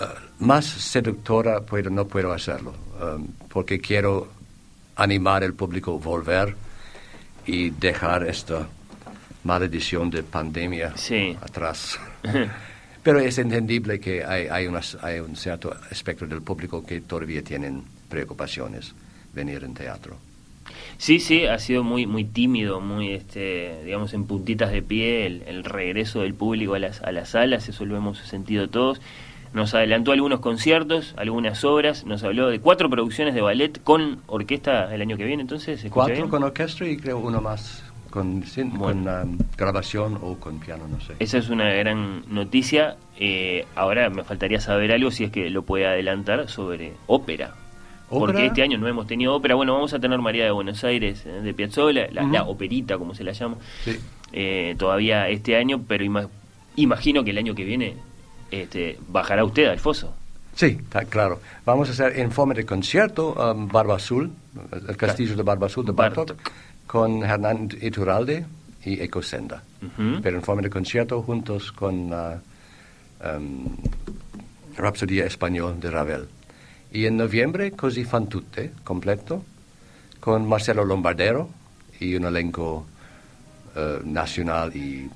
eh, 0.00 0.04
más 0.40 0.66
seductora, 0.66 1.62
pero 1.62 1.88
no 1.90 2.06
puedo 2.06 2.32
hacerlo, 2.32 2.74
um, 3.00 3.26
porque 3.48 3.80
quiero 3.80 4.28
animar 4.96 5.42
al 5.42 5.54
público 5.54 5.94
a 5.94 6.04
volver 6.04 6.54
y 7.46 7.70
dejar 7.70 8.26
esta 8.26 8.66
maledición 9.46 10.10
de 10.10 10.22
pandemia 10.22 10.92
Sí. 10.96 11.36
atrás. 11.40 11.98
pero 13.02 13.20
es 13.20 13.38
entendible 13.38 14.00
que 14.00 14.24
hay, 14.24 14.48
hay, 14.48 14.66
unas- 14.66 14.98
hay 15.02 15.20
un 15.20 15.36
cierto 15.36 15.72
aspecto 15.90 16.26
del 16.26 16.42
público 16.42 16.84
que 16.84 17.00
todavía 17.00 17.42
tienen 17.42 17.82
preocupaciones 18.08 18.94
venir 19.32 19.62
en 19.64 19.74
teatro. 19.74 20.16
Sí, 20.98 21.20
sí, 21.20 21.44
ha 21.46 21.58
sido 21.58 21.84
muy 21.84 22.06
muy 22.06 22.24
tímido, 22.24 22.80
muy, 22.80 23.12
este, 23.12 23.82
digamos, 23.84 24.12
en 24.14 24.24
puntitas 24.26 24.72
de 24.72 24.82
pie 24.82 25.26
el, 25.26 25.42
el 25.46 25.62
regreso 25.62 26.22
del 26.22 26.34
público 26.34 26.74
a 26.74 26.78
las, 26.78 27.00
a 27.02 27.12
las 27.12 27.30
salas, 27.30 27.68
eso 27.68 27.84
lo 27.84 27.96
hemos 27.96 28.18
sentido 28.18 28.68
todos. 28.68 29.00
Nos 29.52 29.74
adelantó 29.74 30.12
algunos 30.12 30.40
conciertos, 30.40 31.14
algunas 31.16 31.64
obras, 31.64 32.04
nos 32.04 32.22
habló 32.24 32.48
de 32.48 32.58
cuatro 32.60 32.90
producciones 32.90 33.34
de 33.34 33.40
ballet 33.42 33.80
con 33.84 34.20
orquesta 34.26 34.92
el 34.94 35.00
año 35.02 35.16
que 35.16 35.24
viene, 35.24 35.42
entonces, 35.42 35.80
¿se 35.80 35.86
escucha 35.86 36.06
Cuatro 36.06 36.14
bien? 36.14 36.28
con 36.28 36.42
orquesta 36.42 36.84
y 36.86 36.96
creo 36.96 37.18
uno 37.18 37.40
más 37.40 37.82
con, 38.16 38.42
sin- 38.44 38.76
Bueno. 38.78 39.04
con 39.20 39.38
grabación 39.58 40.18
o 40.22 40.36
con 40.36 40.58
piano, 40.58 40.88
no 40.88 40.98
sé. 41.00 41.12
Esa 41.18 41.36
es 41.38 41.50
una 41.50 41.70
gran 41.72 42.22
noticia. 42.32 42.96
Eh, 43.18 43.66
ahora 43.74 44.08
me 44.08 44.24
faltaría 44.24 44.58
saber 44.58 44.90
algo, 44.92 45.10
si 45.10 45.24
es 45.24 45.30
que 45.30 45.50
lo 45.50 45.62
puede 45.62 45.86
adelantar, 45.86 46.48
sobre 46.48 46.94
ópera. 47.06 47.54
Porque 48.08 48.46
este 48.46 48.62
año 48.62 48.78
no 48.78 48.88
hemos 48.88 49.06
tenido 49.06 49.34
ópera. 49.34 49.54
Bueno, 49.54 49.74
vamos 49.74 49.92
a 49.92 49.98
tener 49.98 50.18
María 50.20 50.44
de 50.44 50.50
Buenos 50.50 50.82
Aires, 50.84 51.26
eh, 51.26 51.40
de 51.42 51.52
Piazzolla, 51.52 52.08
la, 52.10 52.44
operita, 52.44 52.96
como 52.96 53.14
se 53.14 53.22
la 53.24 53.32
llama, 53.32 53.56
eh, 54.32 54.74
todavía 54.78 55.28
este 55.28 55.56
año, 55.56 55.82
pero 55.86 56.04
imagino 56.76 57.22
que 57.24 57.30
el 57.30 57.38
año 57.38 57.54
que 57.54 57.64
viene 57.64 57.96
este, 58.50 58.98
bajará 59.08 59.44
usted 59.44 59.66
al 59.66 59.78
foso. 59.78 60.14
Sí, 60.54 60.78
está 60.82 61.04
claro. 61.04 61.38
Vamos 61.66 61.88
a 61.90 61.92
hacer 61.92 62.18
en 62.18 62.30
forma 62.32 62.54
de 62.54 62.64
concierto 62.64 63.34
um, 63.34 63.68
Barba 63.68 63.96
Azul, 63.96 64.30
el 64.88 64.96
castillo 64.96 65.36
de 65.36 65.42
Barba 65.42 65.66
Azul 65.66 65.84
de 65.84 65.92
Bartok, 65.92 66.32
con 66.86 67.22
Hernán 67.22 67.68
Iturralde 67.80 68.44
y 68.84 69.00
Ecosenda. 69.00 69.62
Pero 70.22 70.36
en 70.36 70.42
forma 70.42 70.62
de 70.62 70.70
concierto 70.70 71.22
juntos 71.22 71.72
con 71.72 72.12
uh, 72.12 72.40
um, 73.24 73.76
Rapsodía 74.76 75.26
Español 75.26 75.78
de 75.80 75.90
Ravel. 75.90 76.28
Y 76.92 77.06
en 77.06 77.16
noviembre 77.16 77.72
Così 77.72 78.04
fan 78.04 78.26
tutte, 78.28 78.72
completo, 78.84 79.44
con 80.20 80.48
Marcelo 80.48 80.84
Lombardero 80.84 81.50
y 82.00 82.14
un 82.14 82.24
elenco 82.24 82.86
uh, 83.74 84.06
nacional 84.06 84.74
y 84.74 85.08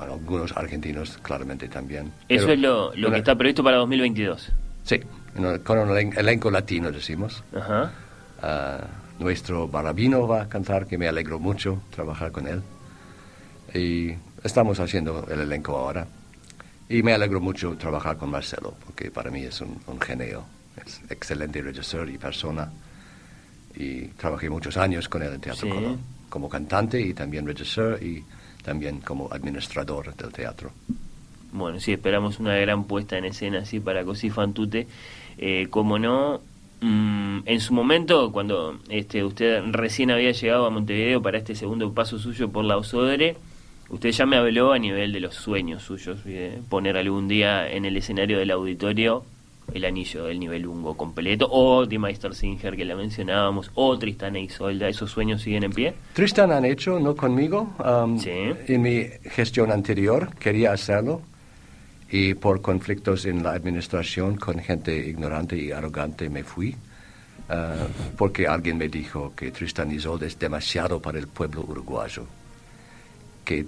algunos 0.00 0.56
argentinos 0.56 1.18
claramente 1.22 1.68
también. 1.68 2.12
Eso 2.28 2.50
es 2.50 2.58
lo, 2.58 2.94
lo 2.94 3.10
que 3.10 3.18
está 3.18 3.34
previsto 3.34 3.62
para 3.62 3.76
2022. 3.78 4.50
Sí, 4.84 5.00
con 5.62 5.78
un 5.78 5.96
elenco 5.96 6.50
latino, 6.50 6.90
decimos. 6.90 7.44
Ajá. 7.54 7.92
Ah, 8.42 8.80
nuestro 9.20 9.68
Barabino 9.68 10.26
va 10.26 10.42
a 10.42 10.48
cantar, 10.48 10.86
que 10.86 10.98
me 10.98 11.06
alegro 11.06 11.38
mucho 11.38 11.82
trabajar 11.90 12.32
con 12.32 12.46
él. 12.46 12.62
Y 13.74 14.12
estamos 14.42 14.80
haciendo 14.80 15.26
el 15.30 15.40
elenco 15.40 15.76
ahora. 15.76 16.06
Y 16.88 17.02
me 17.04 17.12
alegro 17.12 17.40
mucho 17.40 17.76
trabajar 17.76 18.16
con 18.16 18.30
Marcelo, 18.30 18.74
porque 18.84 19.10
para 19.10 19.30
mí 19.30 19.42
es 19.44 19.60
un, 19.60 19.78
genio. 20.00 20.44
Es 20.84 21.00
excelente 21.08 21.62
regisseur 21.62 22.08
y 22.08 22.18
persona. 22.18 22.72
Y 23.76 24.06
trabajé 24.08 24.50
muchos 24.50 24.76
años 24.76 25.08
con 25.08 25.22
él 25.22 25.34
en 25.34 25.40
Teatro 25.40 25.98
como, 26.28 26.48
cantante 26.48 27.00
y 27.00 27.12
también 27.12 27.46
regisseur 27.46 28.02
y 28.02 28.24
también 28.62 29.00
como 29.00 29.28
administrador 29.30 30.14
del 30.14 30.32
teatro. 30.32 30.70
Bueno, 31.52 31.80
sí, 31.80 31.92
esperamos 31.92 32.38
una 32.38 32.56
gran 32.56 32.84
puesta 32.84 33.18
en 33.18 33.24
escena 33.26 33.60
así 33.60 33.80
para 33.80 34.04
Così 34.04 34.30
Fantute. 34.30 34.86
Eh, 35.36 35.66
como 35.68 35.98
no, 35.98 36.40
mm, 36.80 37.40
en 37.46 37.60
su 37.60 37.74
momento, 37.74 38.32
cuando 38.32 38.78
este, 38.88 39.24
usted 39.24 39.62
recién 39.70 40.10
había 40.10 40.32
llegado 40.32 40.66
a 40.66 40.70
Montevideo 40.70 41.22
para 41.22 41.38
este 41.38 41.54
segundo 41.54 41.92
paso 41.92 42.18
suyo 42.18 42.50
por 42.50 42.64
la 42.64 42.76
Osodre, 42.76 43.36
usted 43.88 44.10
ya 44.10 44.26
me 44.26 44.36
habló 44.36 44.72
a 44.72 44.78
nivel 44.78 45.12
de 45.12 45.20
los 45.20 45.34
sueños 45.34 45.82
suyos, 45.82 46.24
de 46.24 46.58
poner 46.68 46.96
algún 46.96 47.28
día 47.28 47.70
en 47.70 47.84
el 47.84 47.96
escenario 47.96 48.38
del 48.38 48.50
auditorio 48.50 49.24
el 49.74 49.84
anillo 49.84 50.24
del 50.24 50.40
nivel 50.40 50.66
Ungo 50.66 50.96
completo, 50.96 51.48
o 51.50 51.86
The 51.86 51.98
Meister 51.98 52.34
Singer 52.34 52.76
que 52.76 52.84
la 52.84 52.96
mencionábamos, 52.96 53.70
o 53.74 53.98
Tristana 53.98 54.38
y 54.38 54.44
Isolda, 54.44 54.88
¿esos 54.88 55.10
sueños 55.10 55.42
siguen 55.42 55.64
en 55.64 55.72
pie? 55.72 55.94
Tristan 56.12 56.52
han 56.52 56.64
hecho, 56.64 56.98
no 56.98 57.14
conmigo. 57.14 57.74
Um, 57.78 58.18
sí. 58.18 58.30
En 58.66 58.82
mi 58.82 59.06
gestión 59.24 59.70
anterior 59.70 60.34
quería 60.36 60.72
hacerlo, 60.72 61.22
y 62.10 62.34
por 62.34 62.60
conflictos 62.60 63.24
en 63.26 63.42
la 63.42 63.52
administración 63.52 64.36
con 64.36 64.58
gente 64.58 64.96
ignorante 64.96 65.56
y 65.56 65.70
arrogante 65.70 66.28
me 66.28 66.44
fui. 66.44 66.76
Uh, 67.48 67.88
porque 68.16 68.46
alguien 68.46 68.78
me 68.78 68.88
dijo 68.88 69.32
que 69.34 69.50
Tristan 69.50 69.90
Isolde 69.90 70.28
es 70.28 70.38
demasiado 70.38 71.02
para 71.02 71.18
el 71.18 71.26
pueblo 71.26 71.64
uruguayo, 71.66 72.24
que 73.44 73.66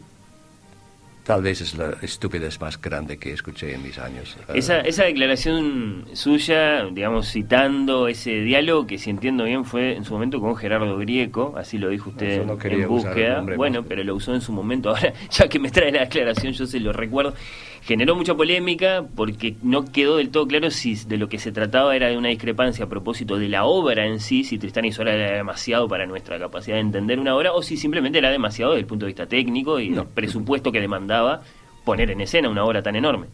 Tal 1.25 1.41
vez 1.41 1.61
es 1.61 1.77
la 1.77 1.95
estupidez 2.03 2.61
más 2.61 2.81
grande 2.81 3.17
que 3.17 3.33
escuché 3.33 3.73
en 3.75 3.83
mis 3.85 3.97
años. 3.97 4.37
Esa, 4.53 4.81
esa 4.81 5.05
declaración 5.05 6.05
suya, 6.15 6.85
digamos, 6.87 7.31
citando 7.31 8.09
ese 8.09 8.41
diálogo 8.41 8.89
que 8.89 8.99
si 8.99 9.11
entiendo 9.11 9.45
bien 9.45 9.65
fue 9.65 9.95
en 9.95 10.05
su 10.05 10.15
momento 10.15 10.41
con 10.41 10.57
Gerardo 10.57 10.99
Grieco, 10.99 11.55
así 11.57 11.79
lo 11.79 11.91
dijo 11.91 12.11
usted 12.11 12.43
en 12.65 12.89
búsqueda. 12.89 13.41
bueno, 13.57 13.85
pero 13.85 14.03
lo 14.03 14.17
usó 14.17 14.35
en 14.35 14.41
su 14.41 14.51
momento. 14.51 14.89
Ahora, 14.97 15.13
ya 15.31 15.47
que 15.47 15.61
me 15.61 15.71
trae 15.71 15.93
la 15.93 16.01
declaración, 16.01 16.55
yo 16.55 16.67
se 16.67 16.81
lo 16.81 16.93
recuerdo. 16.93 17.35
Generó 17.85 18.15
mucha 18.15 18.35
polémica 18.35 19.05
porque 19.17 19.57
no 19.63 19.85
quedó 19.91 20.19
del 20.19 20.31
todo 20.31 20.47
claro 20.47 20.71
si 20.71 20.95
de 20.95 21.17
lo 21.17 21.29
que 21.29 21.39
se 21.39 21.51
trataba 21.51 21.97
era 21.97 22.09
de 22.09 22.17
una 22.17 22.29
discrepancia 22.29 22.85
a 22.85 22.89
propósito 22.89 23.39
de 23.39 23.49
la 23.49 23.65
obra 23.65 24.07
en 24.07 24.21
sí, 24.21 24.45
si 24.45 24.57
Tristán 24.57 24.85
y 24.85 24.93
Sola 24.93 25.13
era 25.13 25.37
demasiado 25.37 25.89
para 25.89 26.07
nuestra 26.07 26.39
capacidad 26.39 26.77
de 26.77 26.83
entender 26.83 27.19
una 27.19 27.35
obra, 27.35 27.53
o 27.53 27.61
si 27.61 27.77
simplemente 27.77 28.19
era 28.19 28.31
demasiado 28.31 28.73
desde 28.73 28.83
el 28.83 28.87
punto 28.87 29.07
de 29.07 29.11
vista 29.11 29.27
técnico 29.27 29.81
y 29.81 29.95
el 29.95 30.07
presupuesto 30.07 30.71
que 30.71 30.81
demandaba 30.81 31.43
poner 31.85 32.13
en 32.13 32.21
escena 32.21 32.49
una 32.49 32.65
obra 32.65 32.83
tan 32.85 32.95
enorme. 32.95 33.27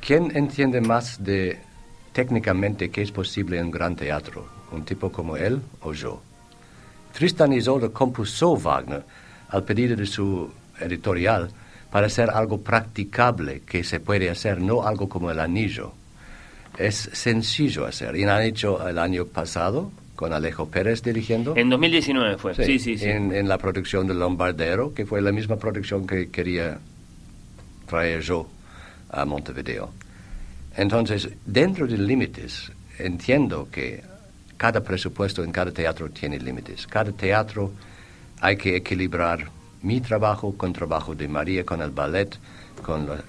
¿Quién 0.00 0.36
entiende 0.36 0.82
más 0.82 1.24
de 1.24 1.58
técnicamente 2.12 2.90
qué 2.90 3.00
es 3.00 3.10
posible 3.10 3.58
en 3.58 3.66
un 3.66 3.70
gran 3.70 3.96
teatro? 3.96 4.46
¿Un 4.70 4.84
tipo 4.84 5.10
como 5.10 5.38
él 5.38 5.62
o 5.80 5.94
yo? 5.94 6.20
Tristan 7.12 7.54
Isolde 7.54 7.90
compuso 7.90 8.54
Wagner 8.56 9.02
al 9.48 9.62
pedido 9.62 9.96
de 9.96 10.04
su 10.04 10.50
editorial 10.78 11.48
para 11.94 12.08
hacer 12.08 12.30
algo 12.30 12.60
practicable 12.60 13.60
que 13.60 13.84
se 13.84 14.00
puede 14.00 14.28
hacer, 14.28 14.60
no 14.60 14.84
algo 14.84 15.08
como 15.08 15.30
el 15.30 15.38
anillo. 15.38 15.92
Es 16.76 17.08
sencillo 17.12 17.86
hacer. 17.86 18.16
Y 18.16 18.24
han 18.24 18.42
hecho 18.42 18.88
el 18.88 18.98
año 18.98 19.26
pasado 19.26 19.92
con 20.16 20.32
Alejo 20.32 20.66
Pérez 20.66 21.04
dirigiendo. 21.04 21.56
En 21.56 21.70
2019 21.70 22.36
fue, 22.36 22.52
sí, 22.56 22.80
sí, 22.80 22.98
sí. 22.98 23.04
En, 23.04 23.32
en, 23.32 23.48
la 23.48 23.58
producción 23.58 24.08
de 24.08 24.14
Lombardero, 24.14 24.92
que 24.92 25.06
fue 25.06 25.22
la 25.22 25.30
misma 25.30 25.54
producción 25.54 26.04
que 26.04 26.30
quería 26.30 26.80
traer 27.86 28.22
yo 28.22 28.48
a 29.10 29.24
Montevideo. 29.24 29.90
Entonces, 30.76 31.28
dentro 31.46 31.86
de 31.86 31.96
límites, 31.96 32.72
entiendo 32.98 33.68
que 33.70 34.02
cada 34.56 34.82
presupuesto 34.82 35.44
en 35.44 35.52
cada 35.52 35.70
teatro 35.70 36.10
tiene 36.10 36.40
límites. 36.40 36.88
Cada 36.88 37.12
teatro 37.12 37.70
hay 38.40 38.56
que 38.56 38.74
equilibrar 38.74 39.48
mi 39.84 40.00
trabajo 40.00 40.54
con 40.56 40.72
trabajo 40.72 41.14
de 41.14 41.28
María, 41.28 41.64
con 41.64 41.80
el 41.80 41.90
ballet, 41.90 42.36
con 42.82 43.06
la 43.06 43.22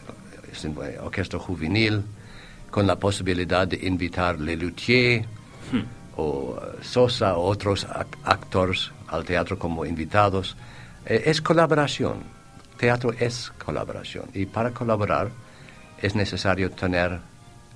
orquesta 1.03 1.37
juvenil, 1.37 2.03
con 2.71 2.87
la 2.87 2.95
posibilidad 2.97 3.67
de 3.67 3.85
invitar 3.85 4.39
Le 4.39 4.55
Luthier 4.55 5.25
hmm. 5.71 6.17
o 6.17 6.25
uh, 6.25 6.83
Sosa 6.83 7.37
o 7.37 7.45
otros 7.45 7.85
actores 8.23 8.91
al 9.07 9.23
teatro 9.23 9.59
como 9.59 9.85
invitados. 9.85 10.55
Eh, 11.05 11.23
es 11.25 11.41
colaboración 11.41 12.35
teatro 12.75 13.13
es 13.19 13.51
colaboración 13.63 14.29
y 14.33 14.45
para 14.45 14.71
colaborar 14.71 15.29
es 16.01 16.15
necesario 16.15 16.71
tener 16.71 17.19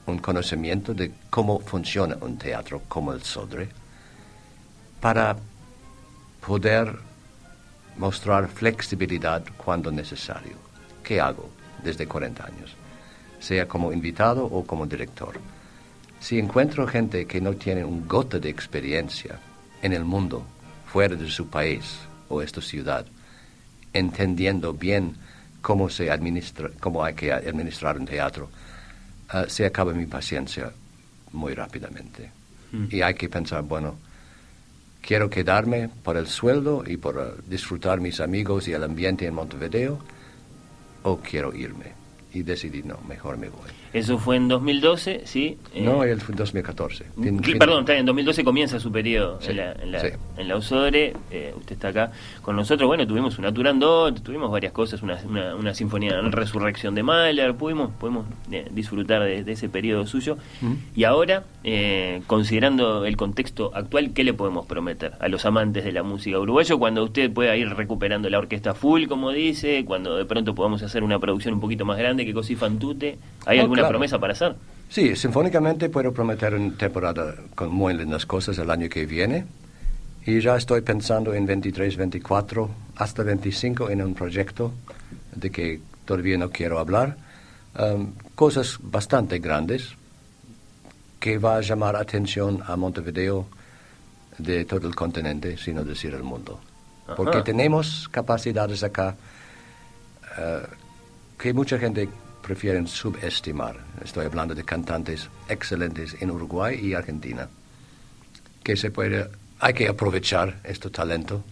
un 0.05 0.19
conocimiento 0.19 0.93
de 0.93 1.11
cómo 1.29 1.59
funciona 1.59 2.17
un 2.21 2.37
teatro 2.37 2.81
como 2.87 3.13
el 3.13 3.23
Sodre 3.23 3.69
para 4.99 5.35
poder 6.45 6.97
mostrar 7.99 8.47
flexibilidad 8.47 9.43
cuando 9.57 9.91
necesario. 9.91 10.55
¿Qué 11.03 11.19
hago 11.19 11.49
desde 11.83 12.07
40 12.07 12.45
años? 12.45 12.73
Sea 13.41 13.67
como 13.67 13.91
invitado 13.91 14.45
o 14.45 14.65
como 14.65 14.87
director. 14.87 15.33
Si 16.21 16.39
encuentro 16.39 16.87
gente 16.87 17.25
que 17.27 17.41
no 17.41 17.53
tiene 17.55 17.83
un 17.83 18.07
gota 18.07 18.39
de 18.39 18.49
experiencia 18.49 19.39
en 19.81 19.91
el 19.91 20.05
mundo, 20.05 20.45
fuera 20.85 21.15
de 21.15 21.29
su 21.29 21.47
país 21.47 21.99
o 22.29 22.41
esta 22.41 22.61
ciudad, 22.61 23.05
entendiendo 23.91 24.73
bien 24.73 25.15
cómo 25.61 25.89
se 25.89 26.09
administra, 26.09 26.69
cómo 26.79 27.03
hay 27.03 27.15
que 27.15 27.33
administrar 27.33 27.97
un 27.97 28.05
teatro, 28.05 28.49
ah, 29.27 29.45
se 29.47 29.65
acaba 29.65 29.93
mi 29.93 30.05
paciencia 30.05 30.71
muy 31.33 31.53
rápidamente. 31.53 32.31
Hmm. 32.71 32.87
Y 32.89 33.01
hay 33.01 33.15
que 33.15 33.27
pensar, 33.27 33.63
bueno, 33.63 33.95
quiero 35.01 35.29
quedarme 35.29 35.89
por 36.03 36.17
el 36.17 36.27
sueldo 36.27 36.83
y 36.85 36.97
por 36.97 37.19
ah, 37.19 37.41
disfrutar 37.47 37.99
mis 37.99 38.19
amigos 38.19 38.67
y 38.67 38.73
el 38.73 38.83
ambiente 38.83 39.25
en 39.25 39.33
Montevideo, 39.33 39.99
o 41.03 41.17
quiero 41.17 41.53
irme. 41.53 41.93
Y 42.33 42.43
decidí, 42.43 42.83
no, 42.83 42.99
mejor 43.07 43.37
me 43.37 43.49
voy. 43.49 43.78
Eso 43.93 44.19
fue 44.19 44.35
en 44.35 44.47
2012, 44.47 45.21
¿sí? 45.25 45.57
no, 45.75 46.03
eh, 46.03 46.15
fue 46.17 46.33
en 46.33 46.37
2014. 46.37 47.05
perdón, 47.57 47.85
en 47.89 48.05
2012 48.05 48.43
comienza 48.43 48.79
su 48.79 48.91
periodo 48.91 49.39
en, 49.41 49.57
la, 49.57 49.71
en, 49.71 49.91
la, 49.91 50.01
en 50.37 50.47
la 50.47 50.57
USODRE. 50.57 51.13
Eh, 51.31 51.53
usted 51.57 51.73
está 51.73 51.87
acá 51.87 52.11
con 52.43 52.55
nosotros. 52.55 52.87
Bueno, 52.87 53.07
tuvimos 53.07 53.39
una 53.39 53.51
Turandot, 53.51 54.21
tuvimos 54.21 54.51
varias 54.51 54.73
cosas, 54.73 55.01
una, 55.01 55.17
una, 55.57 55.73
sinfonía, 55.73 56.19
una 56.19 56.29
resurrección 56.29 56.93
de 56.93 57.01
Mahler. 57.01 57.55
Pudimos, 57.55 57.91
pudimos 57.99 58.27
eh, 58.51 58.67
disfrutar 58.71 59.23
de, 59.23 59.51
ese 59.51 59.69
periodo 59.69 60.05
suyo. 60.05 60.37
Y 60.95 61.03
ahora, 61.05 61.43
considerando 62.27 63.05
el 63.05 63.17
contexto 63.17 63.71
actual, 63.73 64.11
¿qué 64.13 64.23
le 64.23 64.33
podemos 64.33 64.67
prometer 64.67 65.13
a 65.19 65.27
los 65.29 65.45
amantes 65.45 65.83
de 65.83 65.91
la 65.91 66.03
música 66.03 66.37
uruguayo 66.37 66.77
cuando 66.77 67.03
usted 67.03 67.31
pueda 67.31 67.55
ir 67.57 67.69
recuperando 67.69 68.29
la 68.29 68.37
orquesta 68.37 68.75
full, 68.75 69.07
como 69.07 69.31
dice, 69.31 69.83
cuando 69.85 70.15
de 70.15 70.25
pronto 70.25 70.53
podamos 70.53 70.83
hacer 70.83 71.03
una 71.03 71.17
producción 71.17 71.55
un 71.55 71.59
poquito 71.59 71.85
más 71.85 71.97
grande 71.97 72.25
que 72.25 72.33
Così 72.33 72.55
Fantute? 72.55 73.17
¿Hay 73.45 73.59
alguna 73.59 73.78
promesa 73.87 74.19
para 74.19 74.33
hacer. 74.33 74.55
Sí, 74.89 75.15
sinfónicamente 75.15 75.89
puedo 75.89 76.11
prometer 76.11 76.55
una 76.55 76.75
temporada 76.75 77.35
con 77.53 77.71
muy 77.71 77.93
lindas 77.93 78.25
cosas 78.25 78.57
el 78.57 78.69
año 78.71 78.89
que 78.89 79.05
viene. 79.05 79.45
Y 80.25 80.41
ya 80.41 80.57
estoy 80.57 80.81
pensando 80.81 81.33
en 81.33 81.45
23, 81.45 81.95
24, 81.95 82.69
hasta 82.97 83.23
25 83.23 83.89
en 83.89 84.01
un 84.01 84.13
proyecto 84.13 84.73
de 85.33 85.49
que 85.49 85.79
todavía 86.05 86.37
no 86.37 86.49
quiero 86.49 86.79
hablar. 86.79 87.17
Um, 87.77 88.13
cosas 88.35 88.77
bastante 88.81 89.39
grandes 89.39 89.95
que 91.19 91.37
va 91.37 91.57
a 91.57 91.61
llamar 91.61 91.95
atención 91.95 92.61
a 92.65 92.75
Montevideo 92.75 93.45
de 94.37 94.65
todo 94.65 94.87
el 94.87 94.95
continente, 94.95 95.57
sino 95.57 95.83
decir 95.83 96.13
el 96.13 96.23
mundo. 96.23 96.59
Ajá. 97.05 97.15
Porque 97.15 97.41
tenemos 97.41 98.07
capacidades 98.09 98.83
acá 98.83 99.15
eh, 100.37 100.61
que 101.37 101.53
mucha 101.53 101.77
gente 101.77 102.09
prefiere 102.49 102.81
subestimar. 102.87 103.75
Estoy 104.03 104.25
hablando 104.25 104.55
de 104.55 104.63
cantantes 104.63 105.29
excelentes 105.47 106.17
en 106.19 106.31
Uruguay 106.31 106.79
y 106.81 106.95
Argentina, 106.95 107.47
que 108.63 108.75
se 108.75 108.89
puede, 108.89 109.27
hay 109.59 109.73
que 109.75 109.87
aprovechar 109.87 110.55
este 110.63 110.89
talento 110.89 111.43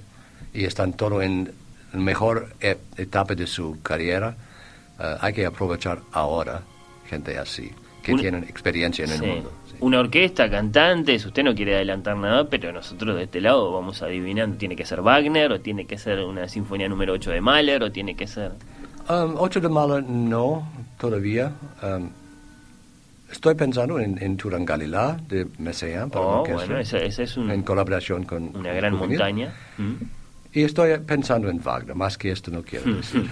y 0.55 0.65
están 0.65 0.93
todo 0.93 1.21
en 1.21 1.51
la 1.93 1.99
mejor 1.99 2.49
e- 2.59 2.79
etapa 2.97 3.35
de 3.35 3.45
su 3.45 3.77
carrera. 3.83 4.35
Eh, 4.99 5.15
hay 5.21 5.33
que 5.33 5.45
aprovechar 5.45 5.99
ahora 6.13 6.63
gente 7.07 7.37
así, 7.37 7.69
que 8.01 8.13
Un- 8.13 8.19
tienen 8.19 8.43
experiencia 8.45 9.05
en 9.05 9.11
el 9.11 9.19
Sí. 9.19 9.25
mundo. 9.27 9.51
sí. 9.69 9.75
Una 9.81 9.99
orquesta, 9.99 10.49
cantantes, 10.49 11.23
usted 11.27 11.43
no 11.43 11.53
quiere 11.53 11.75
adelantar 11.75 12.17
nada, 12.17 12.49
pero 12.49 12.71
nosotros 12.73 13.15
de 13.15 13.25
este 13.25 13.39
lado 13.39 13.71
vamos 13.71 14.01
adivinando. 14.01 14.57
Tiene 14.57 14.75
que 14.75 14.83
ser 14.83 15.01
Wagner, 15.01 15.51
o 15.51 15.59
tiene 15.61 15.85
que 15.85 15.99
ser 15.99 16.21
una 16.21 16.47
sinfonía 16.49 16.89
número 16.89 17.13
8 17.13 17.29
de 17.29 17.39
Mahler, 17.39 17.83
o 17.83 17.91
tiene 17.91 18.15
que 18.15 18.25
ser... 18.25 18.53
Um, 19.09 19.35
ocho 19.37 19.61
de 19.61 19.69
Mahler 19.69 20.03
no, 20.03 20.67
todavía. 20.99 21.51
Um, 21.83 22.09
estoy 23.31 23.55
pensando 23.55 23.99
en, 23.99 24.21
en 24.21 24.37
Turangalilá 24.37 25.17
de 25.27 25.47
Messiaen 25.59 26.09
para 26.09 26.25
Oh, 26.25 26.45
bueno, 26.45 26.77
es 26.79 27.37
un- 27.37 27.51
en 27.51 27.61
colaboración 27.63 28.23
con 28.23 28.55
una 28.55 28.73
gran 28.73 28.95
Juvenil. 28.97 29.17
montaña. 29.17 29.53
Mm. 29.77 29.93
Y 30.53 30.63
estoy 30.63 30.97
pensando 30.99 31.49
en 31.49 31.61
Wagner, 31.61 31.93
más 31.93 32.17
que 32.17 32.31
esto 32.31 32.49
no 32.49 32.63
quiero 32.63 32.91
decir. 32.95 33.29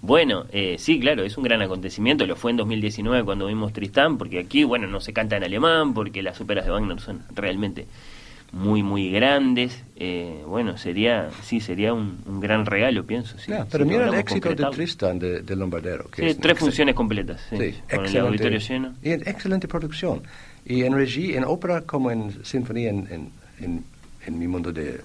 Bueno, 0.00 0.44
eh, 0.52 0.76
sí, 0.78 1.00
claro, 1.00 1.24
es 1.24 1.36
un 1.36 1.42
gran 1.44 1.60
acontecimiento. 1.62 2.24
Lo 2.26 2.36
fue 2.36 2.50
en 2.52 2.58
2019 2.58 3.24
cuando 3.24 3.46
vimos 3.46 3.72
Tristán, 3.72 4.16
porque 4.18 4.38
aquí, 4.40 4.62
bueno, 4.62 4.86
no 4.86 5.00
se 5.00 5.12
canta 5.12 5.36
en 5.38 5.44
alemán, 5.44 5.92
porque 5.94 6.22
las 6.22 6.40
óperas 6.40 6.66
de 6.66 6.70
Wagner 6.70 7.00
son 7.00 7.22
realmente 7.34 7.86
muy, 8.56 8.82
muy 8.82 9.10
grandes. 9.10 9.78
Eh, 9.96 10.42
bueno, 10.46 10.76
sería, 10.78 11.28
sí, 11.42 11.60
sería 11.60 11.92
un, 11.94 12.18
un 12.26 12.40
gran 12.40 12.64
regalo, 12.66 13.04
pienso. 13.04 13.38
Sí, 13.38 13.52
pero 13.70 13.84
mira 13.86 14.08
el 14.08 14.14
éxito 14.14 14.54
de. 14.54 14.64
Tristan 14.72 15.18
de, 15.18 15.42
de 15.42 15.56
Lombardero. 15.56 16.08
Que 16.10 16.22
Sí, 16.22 16.28
es 16.28 16.38
tres 16.38 16.58
funciones 16.58 16.94
completas, 16.94 17.40
sí, 17.50 17.56
Sí, 17.56 17.56
con 17.56 17.64
el 17.64 17.72
excelente. 18.06 18.18
auditorio 18.18 18.58
lleno. 18.58 18.94
Y 19.02 19.10
en 19.10 19.20
excelente 19.28 19.68
producción. 19.68 20.22
Y 20.64 20.82
en 20.82 20.94
regie, 20.94 21.36
en 21.36 21.44
ópera 21.44 21.82
como 21.82 22.10
en 22.10 22.44
sinfonía, 22.44 22.90
en, 22.90 23.06
en, 23.10 23.30
en, 23.60 23.84
en 24.26 24.38
mi 24.38 24.48
mundo 24.48 24.72
de 24.72 25.00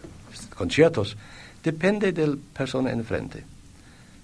conciertos, 0.56 1.16
depende 1.64 2.12
del 2.14 2.38
persona 2.38 2.92
enfrente. 2.92 3.44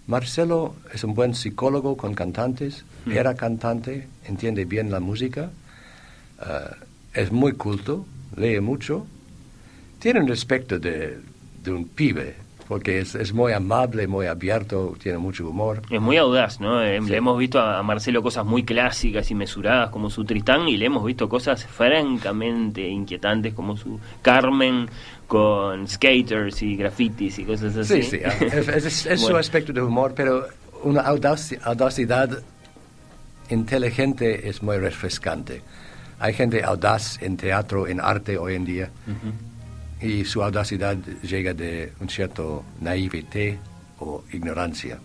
Marcelo 0.08 0.76
es 0.94 1.04
un 1.04 1.14
buen 1.14 1.34
psicólogo 1.36 1.98
con 1.98 2.14
cantantes, 2.14 2.86
Mm. 3.06 3.12
era 3.12 3.36
cantante, 3.36 4.08
entiende 4.26 4.66
bien 4.66 4.90
la 4.92 5.00
música, 5.00 5.50
eh, 6.42 6.76
es 7.14 7.32
muy 7.32 7.54
culto, 7.54 8.06
lee 8.36 8.60
mucho, 8.60 9.06
tiene 10.00 10.20
un 10.22 10.28
respeto 10.28 10.80
de, 10.80 11.18
de 11.64 11.72
un 11.72 11.86
pibe, 11.88 12.36
porque 12.68 13.00
es, 13.00 13.16
es 13.16 13.34
muy 13.34 13.54
amable, 13.54 14.08
muy 14.08 14.26
abierto, 14.28 14.96
tiene 15.02 15.18
mucho 15.18 15.48
humor. 15.50 15.82
Es 15.90 16.02
muy 16.02 16.18
audaz, 16.18 16.60
¿no? 16.60 16.82
Eh, 16.84 17.00
Sí. 17.02 17.10
Le 17.10 17.18
hemos 17.18 17.38
visto 17.38 17.60
a 17.62 17.82
Marcelo 17.84 18.22
cosas 18.22 18.46
muy 18.46 18.64
clásicas 18.64 19.32
y 19.32 19.36
mesuradas 19.36 19.90
como 19.90 20.10
su 20.10 20.26
Tristán 20.26 20.68
y 20.68 20.76
le 20.78 20.86
hemos 20.88 21.06
visto 21.06 21.30
cosas 21.30 21.66
francamente 21.66 22.86
inquietantes 22.88 23.54
como 23.54 23.78
su 23.78 24.00
Carmen 24.22 24.90
con 25.28 25.88
skaters 25.88 26.62
y 26.64 26.76
grafitis 26.76 27.40
y 27.40 27.44
cosas 27.46 27.76
así. 27.78 28.04
Sí, 28.04 28.18
sí, 28.18 28.20
ah, 28.26 28.34
es, 28.42 28.68
es- 28.86 29.06
es 29.06 29.20
su 29.20 29.26
Bueno. 29.28 29.40
aspecto 29.40 29.72
de 29.74 29.82
humor, 29.82 30.14
pero 30.16 30.48
una 30.84 31.04
audaci- 31.06 31.60
audacidad 31.64 32.30
inteligente 33.50 34.50
es 34.50 34.62
muy 34.62 34.78
refrescante. 34.78 35.62
Hay 36.20 36.34
gente 36.34 36.64
audaz 36.64 37.22
en 37.22 37.38
teatro, 37.38 37.88
en 37.88 38.02
arte 38.02 38.38
hoy 38.38 38.56
en 38.56 38.66
día, 38.66 38.90
y 40.02 40.26
su 40.26 40.44
audacidad 40.44 40.98
llega 41.24 41.54
de 41.54 41.94
un 42.00 42.10
cierto 42.10 42.64
naivete 42.80 43.60
o 44.00 44.24
ignorancia. 44.32 45.00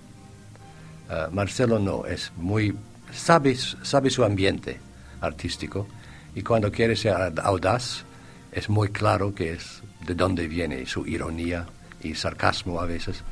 Ah, 1.08 1.28
Marcelo 1.32 1.78
no, 1.78 2.04
es 2.06 2.32
muy, 2.36 2.74
sabe, 3.12 3.54
sabe 3.56 4.10
su 4.10 4.24
ambiente 4.24 4.78
artístico, 5.20 5.86
y 6.34 6.42
cuando 6.42 6.70
quiere 6.72 6.96
ser 6.96 7.14
audaz, 7.42 8.04
es 8.52 8.68
muy 8.68 8.88
claro 8.88 9.34
que 9.34 9.52
es 9.52 9.82
de 10.06 10.14
dónde 10.14 10.46
viene 10.48 10.84
su 10.86 11.06
ironía 11.06 11.66
y 12.02 12.14
sarcasmo 12.14 12.80
a 12.80 12.86
veces. 12.86 13.22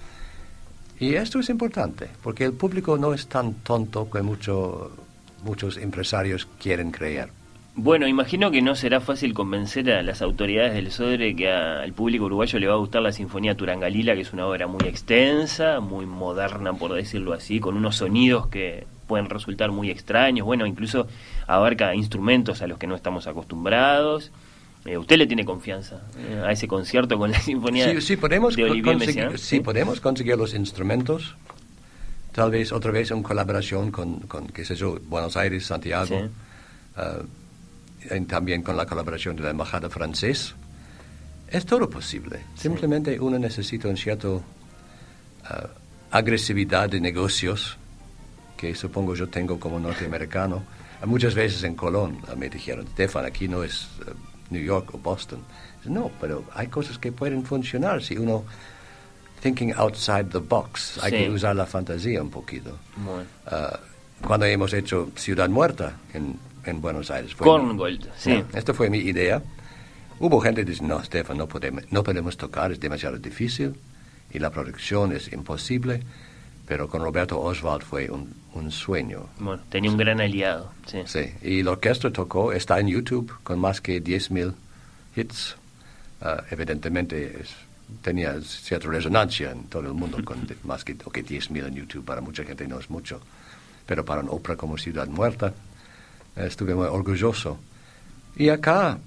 Y 0.99 1.14
esto 1.14 1.40
es 1.40 1.49
importante, 1.49 2.09
porque 2.23 2.44
el 2.44 2.53
público 2.53 2.96
no 2.99 3.12
es 3.14 3.27
tan 3.27 3.55
tonto 3.55 4.09
que 4.11 4.20
mucho- 4.23 4.92
muchos 5.42 5.79
empresarios 5.79 6.46
quieren 6.61 6.90
creer. 6.90 7.31
Bueno, 7.76 8.06
imagino 8.09 8.50
que 8.50 8.62
no 8.62 8.74
será 8.74 9.00
fácil 9.00 9.33
convencer 9.33 9.90
a 9.92 10.02
las 10.02 10.22
autoridades 10.22 10.74
del 10.74 10.90
SODRE 10.90 11.35
que 11.37 11.50
a- 11.50 11.80
al 11.83 11.92
público 11.92 12.24
uruguayo 12.24 12.59
le 12.59 12.66
va 12.66 12.74
a 12.74 12.78
gustar 12.78 13.00
la 13.00 13.12
Sinfonía 13.12 13.56
Turangalila, 13.56 14.14
que 14.14 14.22
es 14.22 14.33
una 14.33 14.46
obra 14.46 14.66
muy 14.66 14.83
extensa, 14.87 15.80
muy 15.80 16.04
moderna, 16.04 16.72
por 16.74 16.92
decirlo 16.92 17.33
así, 17.33 17.61
con 17.61 17.76
unos 17.76 17.96
sonidos 17.96 18.48
que 18.48 18.87
pueden 19.06 19.30
resultar 19.30 19.70
muy 19.70 19.88
extraños. 19.88 20.44
Bueno, 20.44 20.66
incluso 20.66 21.06
abarca 21.46 21.94
instrumentos 21.94 22.61
a 22.61 22.66
los 22.66 22.76
que 22.76 22.87
no 22.88 22.96
estamos 22.96 23.26
acostumbrados. 23.28 24.30
Eh, 24.85 24.98
¿Usted 24.98 25.16
le 25.18 25.26
tiene 25.26 25.44
confianza 25.44 26.02
eh, 26.18 26.42
a 26.44 26.50
ese 26.52 26.66
concierto 26.66 27.18
con 27.18 27.30
la 27.30 27.40
Sinfonía 27.40 27.88
Sí, 27.92 28.00
sí, 28.00 28.16
podemos 28.16 28.56
de 28.56 28.64
Olivier 28.64 28.96
Messiaen? 28.98 29.38
sí, 29.38 29.61
podemos 29.61 30.00
conseguir 30.00 30.37
los 30.37 30.54
instrumentos, 30.54 31.37
tal 32.33 32.50
vez 32.50 32.72
otra 32.72 32.90
vez 32.90 33.11
en 33.11 33.22
colaboración 33.22 33.90
con, 33.90 34.20
con 34.20 34.48
qué 34.48 34.64
sé 34.64 34.74
yo, 34.74 34.98
Buenos 35.09 35.37
Aires, 35.37 35.66
Santiago, 35.66 36.06
Sí. 36.06 36.14
ah, 36.96 37.18
y 38.10 38.20
también 38.22 38.62
con 38.62 38.76
la 38.76 38.86
colaboración 38.86 39.36
de 39.36 39.42
la 39.42 39.50
Embajada 39.50 39.88
francesa. 39.90 40.54
Es 41.48 41.66
todo 41.66 41.90
posible. 41.90 42.40
Simplemente 42.54 43.18
uno 43.18 43.38
necesita 43.38 43.88
un 43.88 43.96
cierto 43.96 44.42
ah, 45.44 45.66
agresividad 46.12 46.88
de 46.88 47.00
negocios 47.00 47.76
que 48.56 48.74
supongo 48.74 49.14
yo 49.14 49.28
tengo 49.28 49.58
como 49.58 49.80
norteamericano. 49.80 50.62
Muchas 51.06 51.34
veces 51.34 51.62
en 51.64 51.74
Colón 51.74 52.18
ah, 52.28 52.34
me 52.36 52.48
dijeron, 52.48 52.86
Stefan, 52.92 53.24
aquí 53.24 53.48
no 53.48 53.64
es 53.64 53.88
ah, 54.06 54.12
New 54.50 54.62
York 54.62 54.94
o 54.94 54.98
Boston. 54.98 55.40
No, 55.86 56.10
pero 56.20 56.44
hay 56.54 56.66
cosas 56.68 56.98
que 56.98 57.10
pueden 57.10 57.42
funcionar 57.42 58.02
si 58.02 58.16
uno 58.18 58.44
thinking 59.42 59.72
outside 59.76 60.26
the 60.30 60.38
box. 60.38 60.98
Hay 61.02 61.10
Sí. 61.10 61.16
que 61.18 61.30
usar 61.30 61.56
la 61.56 61.64
fantasía 61.66 62.22
un 62.22 62.30
poquito. 62.30 62.78
Bueno. 62.96 63.24
Ah, 63.46 63.80
cuando 64.24 64.44
hemos 64.46 64.72
hecho 64.74 65.10
Ciudad 65.16 65.48
Muerta 65.48 65.96
en, 66.12 66.38
en 66.64 66.81
Buenos 66.81 67.11
Aires. 67.11 67.35
fue- 67.35 67.46
Korngold, 67.46 68.09
sí. 68.16 68.31
Ya, 68.53 68.59
Esta 68.59 68.75
fue 68.75 68.90
mi 68.90 68.99
idea. 68.99 69.42
Hubo 70.18 70.40
gente 70.40 70.64
que 70.64 70.70
dice, 70.73 70.85
no, 70.85 71.03
Stefan, 71.03 71.38
no 71.38 71.46
podemos, 71.49 71.85
no 71.90 72.03
podemos 72.03 72.37
tocar, 72.37 72.73
es 72.73 72.81
demasiado 72.81 73.18
difícil 73.18 73.75
y 74.33 74.38
la 74.38 74.51
producción 74.51 75.12
es 75.12 75.33
imposible. 75.33 76.03
Pero 76.66 76.88
con 76.88 77.03
Roberto 77.03 77.40
Oswald 77.40 77.83
fue 77.83 78.09
un, 78.11 78.33
un 78.55 78.70
sueño. 78.70 79.27
Bueno, 79.40 79.61
tenía 79.70 79.90
un 79.90 79.96
gran 79.96 80.20
aliado. 80.20 80.70
Sí. 80.87 80.99
Sí, 81.05 81.25
y 81.42 81.62
la 81.64 81.73
orquesta 81.73 82.12
tocó, 82.12 82.53
está 82.53 82.79
en 82.79 82.87
YouTube 82.87 83.33
con 83.42 83.59
más 83.59 83.81
que 83.81 84.01
10.000 84.01 84.55
hits. 85.16 85.57
Ah, 86.20 86.44
evidentemente 86.51 87.40
es- 87.40 87.55
tenía 88.03 88.40
cierta 88.42 88.87
resonancia 88.88 89.51
en 89.51 89.64
todo 89.64 89.83
el 89.83 89.94
mundo 89.94 90.18
con 90.25 90.46
de- 90.46 90.57
más 90.62 90.85
que 90.85 90.92
ok, 91.05 91.18
10.000 91.18 91.66
en 91.66 91.75
YouTube. 91.75 92.05
Para 92.05 92.20
mucha 92.20 92.44
gente 92.44 92.68
no 92.68 92.79
es 92.79 92.88
mucho. 92.88 93.20
Pero 93.87 94.05
para 94.05 94.20
una 94.20 94.31
ópera 94.31 94.55
como 94.57 94.79
Ciudad 94.79 95.09
Muerta, 95.09 95.53
estuve 96.37 96.75
muy 96.75 96.87
orgulloso. 96.87 97.59
Y 98.37 98.49
acá, 98.49 98.99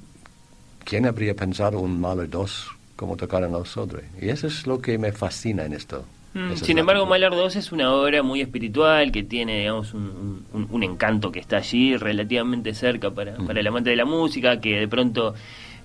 ¿quién 0.84 1.06
habría 1.06 1.34
pensado 1.36 1.80
un 1.80 2.00
Mahler 2.00 2.30
2 2.30 2.68
como 2.96 3.16
tocar 3.18 3.44
en 3.44 3.54
el 3.56 3.66
Sodre? 3.66 4.04
Y 4.22 4.30
eso 4.30 4.48
es 4.48 4.68
lo 4.68 4.80
que 4.82 4.98
me 4.98 5.12
fascina 5.12 5.66
en 5.66 5.74
esto. 5.74 6.06
Mm, 6.34 6.54
Sin 6.56 6.76
la 6.78 6.82
embargo. 6.82 7.06
Mahler 7.06 7.32
2 7.32 7.56
es 7.56 7.72
una 7.72 7.92
obra 7.94 8.24
muy 8.24 8.42
espiritual 8.42 9.12
que 9.12 9.24
tiene, 9.24 9.60
digamos, 9.60 9.94
un, 9.94 10.46
un- 10.54 10.68
un 10.70 10.84
encanto 10.84 11.32
que 11.32 11.40
está 11.40 11.58
allí 11.58 11.96
relativamente 11.96 12.74
cerca 12.74 13.12
para, 13.12 13.36
para 13.38 13.60
el 13.60 13.68
amante 13.68 13.92
de 13.92 13.96
la 13.96 14.06
música, 14.06 14.60
que 14.60 14.80
de 14.80 14.88
pronto 14.88 15.36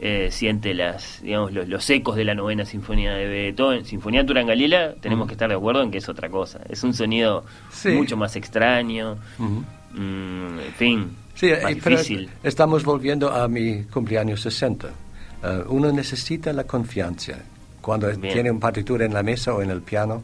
eh, 0.00 0.28
siente 0.30 0.72
las, 0.74 1.20
digamos, 1.22 1.52
los, 1.52 1.68
los 1.68 1.90
ecos 1.90 2.16
de 2.16 2.24
la 2.24 2.34
novena 2.34 2.64
sinfonía 2.64 3.12
de 3.14 3.26
Beethoven. 3.26 3.84
Sinfonía 3.84 4.24
Turangalila, 4.24 4.94
tenemos 5.00 5.26
que 5.26 5.32
estar 5.34 5.48
de 5.50 5.56
acuerdo 5.56 5.82
en 5.82 5.90
que 5.90 5.98
es 5.98 6.08
otra 6.08 6.30
cosa. 6.30 6.60
Es 6.68 6.82
un 6.82 6.94
sonido 6.94 7.44
Sí. 7.70 7.90
mucho 7.90 8.16
más 8.16 8.34
extraño, 8.36 9.18
Ujú. 9.38 9.64
mm, 10.00 10.60
en 10.60 10.72
fin, 10.76 11.10
Sí, 11.38 11.50
más 11.50 11.72
eh, 11.72 11.80
pero 11.82 11.96
difícil. 11.96 12.28
estamos 12.42 12.84
volviendo 12.84 13.30
a 13.30 13.46
mi 13.46 13.84
cumpleaños 13.84 14.40
60. 14.42 14.88
Eh, 14.88 15.64
uno 15.68 15.92
necesita 15.92 16.52
la 16.52 16.64
confianza. 16.64 17.34
Cuando 17.80 18.08
Bien. 18.08 18.32
tiene 18.32 18.50
un 18.50 18.58
partitura 18.58 19.04
en 19.04 19.14
la 19.14 19.22
mesa 19.22 19.54
o 19.54 19.62
en 19.62 19.70
el 19.70 19.80
piano, 19.82 20.20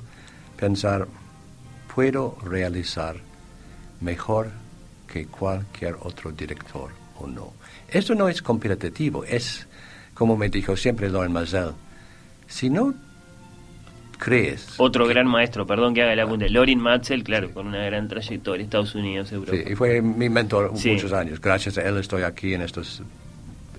pensar, 0.57 1.07
puedo 1.95 2.37
realizar 2.45 3.17
mejor 4.01 4.51
que 5.07 5.27
cualquier 5.27 5.97
otro 6.01 6.33
director 6.33 6.91
o 7.21 7.29
no. 7.29 7.53
Esto 7.89 8.17
no 8.17 8.29
es 8.29 8.43
competitivo, 8.43 9.25
es, 9.25 9.69
como 10.15 10.37
me 10.37 10.49
dijo 10.49 10.77
siempre 10.77 11.09
Lauren 11.09 11.33
Mazel, 11.33 11.71
si 12.49 12.69
no 12.69 12.93
crees... 14.19 14.75
Otro 14.79 15.07
gran 15.07 15.27
maestro, 15.27 15.67
perdón 15.67 15.95
que 15.95 16.03
haga 16.03 16.12
el 16.12 16.21
apunte, 16.21 16.49
Lorin 16.49 16.81
Matzel, 16.81 17.25
claro, 17.25 17.53
con 17.53 17.67
una 17.67 17.85
gran 17.85 18.09
trayectoria, 18.09 18.65
Estados 18.65 18.95
Unidos, 18.95 19.33
Europa. 19.33 19.57
Sí, 19.57 19.73
y 19.73 19.75
fue 19.75 20.01
mi 20.03 20.29
mentor 20.29 20.73
Sí. 20.77 20.91
muchos 20.93 21.12
años. 21.12 21.41
Gracias 21.41 21.79
a 21.79 21.83
él 21.83 21.99
estoy 21.99 22.23
aquí 22.23 22.55
en 22.55 22.62
estos 22.62 23.03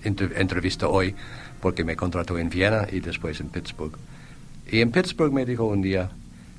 entrevista 0.03 0.87
hoy 0.87 1.15
porque 1.61 1.83
me 1.83 1.95
contrató 1.95 2.37
en 2.37 2.49
Viena 2.49 2.87
y 2.91 2.99
después 2.99 3.39
en 3.39 3.49
Pittsburgh. 3.49 3.97
Y 4.71 4.81
en 4.81 4.91
Pittsburgh 4.91 5.33
me 5.33 5.45
dijo 5.45 5.65
un 5.65 5.81
día, 5.81 6.09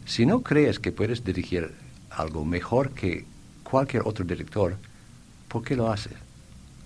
si 0.04 0.26
no 0.26 0.42
crees 0.42 0.78
que 0.80 0.90
puedes 0.90 1.24
dirigir 1.24 1.72
algo 2.10 2.44
mejor 2.44 2.90
que 2.90 3.24
cualquier 3.62 4.02
otro 4.04 4.24
director, 4.24 4.76
¿por 5.48 5.62
qué 5.62 5.76
lo 5.76 5.92
haces? 5.92 6.14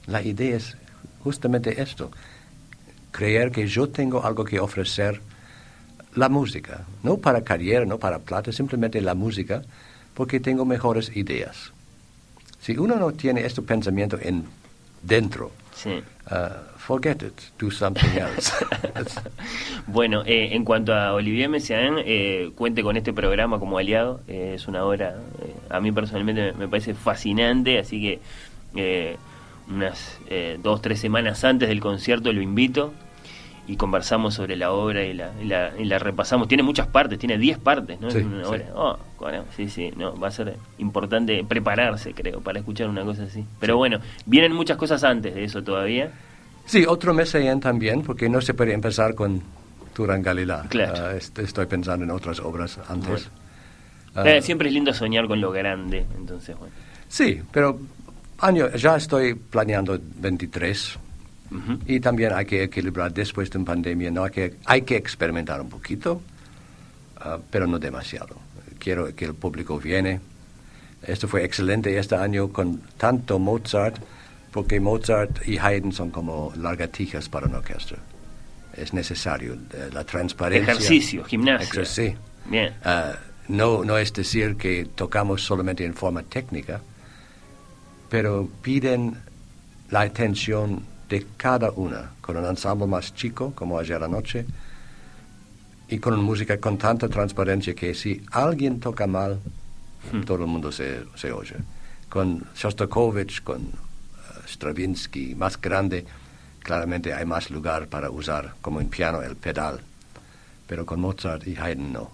La 0.06 0.22
idea 0.22 0.56
es 0.56 0.76
justamente 1.22 1.80
esto, 1.80 2.10
creer 3.10 3.50
que 3.50 3.66
yo 3.66 3.88
tengo 3.88 4.24
algo 4.24 4.44
que 4.44 4.60
ofrecer, 4.60 5.20
la 6.14 6.28
música, 6.28 6.86
no 7.02 7.18
para 7.18 7.42
carrera, 7.42 7.84
no 7.84 7.98
para 7.98 8.18
plata, 8.18 8.52
simplemente 8.52 9.00
la 9.00 9.14
música, 9.14 9.62
porque 10.14 10.40
tengo 10.40 10.64
mejores 10.64 11.16
ideas. 11.16 11.72
Si 12.60 12.76
uno 12.76 12.96
no 12.96 13.12
tiene 13.12 13.46
este 13.46 13.62
pensamiento 13.62 14.18
en 14.20 14.44
dentro, 15.02 15.50
uh, 15.86 16.30
forget 16.76 17.22
it, 17.22 17.40
do 17.58 17.70
something 17.70 18.10
else. 18.18 18.52
bueno, 19.86 20.22
eh, 20.26 20.50
en 20.52 20.64
cuanto 20.64 20.92
a 20.94 21.14
Olivier 21.14 21.48
Messiaen, 21.48 21.96
eh, 22.04 22.50
cuente 22.54 22.82
con 22.82 22.96
este 22.96 23.12
programa 23.12 23.58
como 23.58 23.78
aliado. 23.78 24.20
Eh, 24.28 24.52
es 24.56 24.68
una 24.68 24.84
obra, 24.84 25.16
a 25.70 25.80
mí 25.80 25.92
personalmente 25.92 26.52
me, 26.52 26.68
parece 26.68 26.94
fascinante, 26.94 27.78
así 27.78 28.00
que 28.02 29.16
unas 29.68 30.18
dos, 30.62 30.82
tres 30.82 31.00
semanas 31.00 31.44
antes 31.44 31.68
del 31.68 31.80
concierto 31.80 32.32
lo 32.32 32.42
invito 32.42 32.92
y 33.70 33.76
conversamos 33.76 34.34
sobre 34.34 34.56
la 34.56 34.72
obra 34.72 35.04
y 35.04 35.14
la, 35.14 35.30
y 35.78 35.84
la, 35.84 35.98
repasamos. 36.00 36.48
Tiene 36.48 36.64
muchas 36.64 36.88
partes, 36.88 37.20
tiene 37.20 37.38
10 37.38 37.58
partes, 37.58 38.00
¿no? 38.00 38.08
es 38.08 38.16
una 38.16 38.48
obra. 38.48 38.64
Oh, 38.74 38.98
sí, 39.56 39.68
sí, 39.70 39.92
no, 39.96 40.18
va 40.18 40.26
a 40.26 40.30
ser 40.32 40.56
importante 40.78 41.44
prepararse, 41.44 42.12
creo, 42.12 42.40
para 42.40 42.58
escuchar 42.58 42.88
una 42.88 43.04
cosa 43.04 43.22
así. 43.22 43.44
Pero 43.60 43.76
bueno, 43.76 44.00
vienen 44.26 44.54
muchas 44.54 44.76
cosas 44.76 45.04
antes 45.04 45.36
de 45.36 45.44
eso 45.44 45.62
todavía. 45.62 46.10
Sí, 46.64 46.84
otro 46.84 47.14
mes 47.14 47.32
también, 47.60 48.02
porque 48.02 48.28
no 48.28 48.40
se 48.40 48.54
puede 48.54 48.74
empezar 48.74 49.14
con 49.14 49.40
Turán 49.94 50.20
Galilá. 50.20 50.66
Claro. 50.68 51.06
Ah, 51.06 51.14
estoy 51.14 51.66
pensando 51.66 52.04
en 52.04 52.10
otras 52.10 52.40
obras 52.40 52.76
antes. 52.88 53.30
Ah, 54.16 54.28
eh, 54.28 54.42
siempre 54.42 54.66
es 54.66 54.74
lindo 54.74 54.92
soñar 54.92 55.28
con 55.28 55.40
lo 55.40 55.52
grande, 55.52 56.04
entonces 56.18 56.58
bueno. 56.58 56.74
Sí, 57.06 57.40
pero 57.52 57.78
año, 58.40 58.68
ya 58.70 58.96
estoy 58.96 59.34
planeando 59.34 59.96
23 60.16 60.98
y 61.86 61.98
también 62.00 62.32
hay 62.32 62.46
que 62.46 62.62
equilibrar 62.62 63.12
después 63.12 63.50
de 63.50 63.58
una 63.58 63.66
pandemia, 63.66 64.10
¿no? 64.10 64.24
hay, 64.24 64.30
que, 64.30 64.54
hay 64.64 64.82
que 64.82 64.96
experimentar 64.96 65.60
un 65.60 65.68
poquito, 65.68 66.22
ah, 67.16 67.38
pero 67.50 67.66
no 67.66 67.78
demasiado. 67.78 68.36
Quiero 68.78 69.14
que 69.14 69.24
el 69.24 69.34
público 69.34 69.78
viene. 69.78 70.20
Esto 71.02 71.26
fue 71.26 71.44
excelente 71.44 71.98
este 71.98 72.14
año 72.14 72.48
con 72.48 72.80
tanto 72.96 73.38
Mozart, 73.38 73.96
porque 74.52 74.80
Mozart 74.80 75.46
y 75.46 75.58
Haydn 75.58 75.92
son 75.92 76.10
como 76.10 76.52
largatijas 76.56 77.28
para 77.28 77.46
una 77.46 77.58
orquesta. 77.58 77.96
Es 78.74 78.94
necesario 78.94 79.54
eh, 79.54 79.90
la 79.92 80.04
transparencia. 80.04 80.72
Ejercicio, 80.72 81.24
gimnasia. 81.24 81.84
Sí. 81.84 82.14
Bien. 82.46 82.74
Ah, 82.84 83.14
no, 83.48 83.84
no 83.84 83.98
es 83.98 84.12
decir 84.12 84.56
que 84.56 84.86
tocamos 84.94 85.42
solamente 85.42 85.84
en 85.84 85.94
forma 85.94 86.22
técnica, 86.22 86.80
pero 88.08 88.48
piden 88.62 89.16
la 89.90 90.02
atención 90.02 90.84
de 91.10 91.26
cada 91.36 91.72
una, 91.72 92.12
con 92.20 92.36
un 92.36 92.46
ensamble 92.46 92.86
más 92.86 93.12
chico, 93.14 93.52
como 93.54 93.78
ayer 93.78 94.02
anoche, 94.02 94.46
y 95.88 95.98
con 95.98 96.22
música 96.22 96.58
con 96.58 96.78
tanta 96.78 97.08
transparencia 97.08 97.74
que 97.74 97.94
si 97.94 98.22
alguien 98.30 98.78
toca 98.78 99.08
mal, 99.08 99.40
hmm. 100.12 100.20
todo 100.22 100.44
el 100.44 100.46
mundo 100.46 100.70
se, 100.70 101.02
se, 101.16 101.32
oye. 101.32 101.56
Con 102.08 102.44
Shostakovich, 102.54 103.42
con 103.42 103.62
uh, 103.62 104.48
Stravinsky, 104.48 105.34
más 105.34 105.60
grande, 105.60 106.06
claramente 106.62 107.12
hay 107.12 107.26
más 107.26 107.50
lugar 107.50 107.88
para 107.88 108.08
usar, 108.08 108.54
como 108.60 108.80
en 108.80 108.88
piano, 108.88 109.20
el 109.20 109.34
pedal, 109.34 109.80
pero 110.68 110.86
con 110.86 111.00
Mozart 111.00 111.44
y 111.46 111.56
Haydn 111.56 111.92
no. 111.92 112.10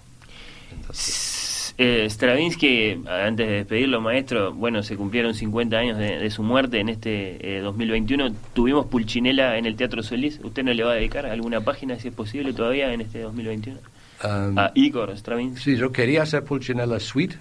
Eh, 1.78 2.06
Stravinsky, 2.08 3.02
antes 3.06 3.46
de 3.46 3.54
despedirlo, 3.56 4.00
maestro, 4.00 4.52
bueno, 4.54 4.82
se 4.82 4.96
cumplieron 4.96 5.34
50 5.34 5.76
años 5.76 5.98
de, 5.98 6.30
su 6.30 6.42
muerte 6.42 6.80
en 6.80 6.88
este 6.88 7.60
2021. 7.60 8.26
Eh, 8.26 8.32
Tuvimos 8.54 8.86
Pulcinella 8.86 9.58
en 9.58 9.66
el 9.66 9.76
Teatro 9.76 10.02
Solís. 10.02 10.40
¿Usted 10.42 10.62
no 10.64 10.72
le 10.72 10.84
va 10.84 10.92
a 10.92 10.94
dedicar 10.94 11.26
alguna 11.26 11.60
página, 11.60 11.98
si 11.98 12.08
es 12.08 12.14
posible, 12.14 12.54
todavía 12.54 12.92
en 12.92 13.02
este 13.02 13.20
2021? 13.20 13.78
Um, 14.24 14.58
a 14.58 14.72
Igor 14.74 15.10
Stravinsky. 15.10 15.62
Sí, 15.62 15.76
yo 15.76 15.92
quería 15.92 16.22
hacer 16.22 16.44
Pulcinella 16.44 16.98
Suite, 16.98 17.36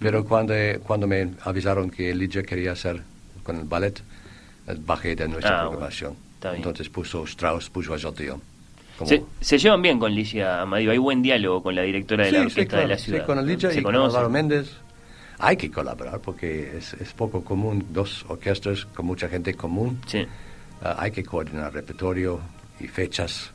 pero 0.00 0.24
cuando, 0.24 0.54
cuando 0.82 1.06
me 1.06 1.34
avisaron 1.44 1.88
que 1.90 2.12
Lidia 2.12 2.42
quería 2.42 2.72
hacer 2.72 3.00
con 3.44 3.58
el 3.58 3.64
ballet, 3.64 4.02
bajé 4.80 5.14
de 5.14 5.28
nuestra 5.28 5.60
ah, 5.60 5.68
programación. 5.68 6.16
Entonces 6.42 6.88
puso 6.88 7.24
Strauss, 7.24 7.70
puso 7.70 7.94
a 7.94 7.98
Jotillon. 8.00 8.40
Se, 9.04 9.58
llevan 9.58 9.82
bien 9.82 9.98
con 9.98 10.14
Licia 10.14 10.62
Amadio, 10.62 10.90
hay 10.90 10.98
buen 10.98 11.22
diálogo 11.22 11.62
con 11.62 11.74
la 11.74 11.82
directora 11.82 12.26
de 12.26 12.32
la 12.32 12.40
orquesta 12.42 12.78
de 12.78 12.88
la 12.88 12.98
ciudad. 12.98 13.20
Sí, 13.20 13.26
con 13.26 13.46
Licia 13.46 13.72
y 13.72 13.82
con 13.82 13.94
Álvaro 13.94 14.30
Méndez. 14.30 14.72
Hay 15.40 15.56
que 15.56 15.70
colaborar 15.70 16.20
porque 16.20 16.78
es, 16.78 16.94
es, 16.94 17.12
poco 17.12 17.44
común, 17.44 17.86
dos 17.90 18.24
orquestas 18.28 18.86
con 18.86 19.06
mucha 19.06 19.28
gente 19.28 19.54
común. 19.54 20.00
Sí. 20.06 20.26
Ah, 20.82 20.96
hay 20.98 21.12
que 21.12 21.22
coordinar 21.22 21.72
repertorio 21.72 22.40
y 22.80 22.88
fechas. 22.88 23.52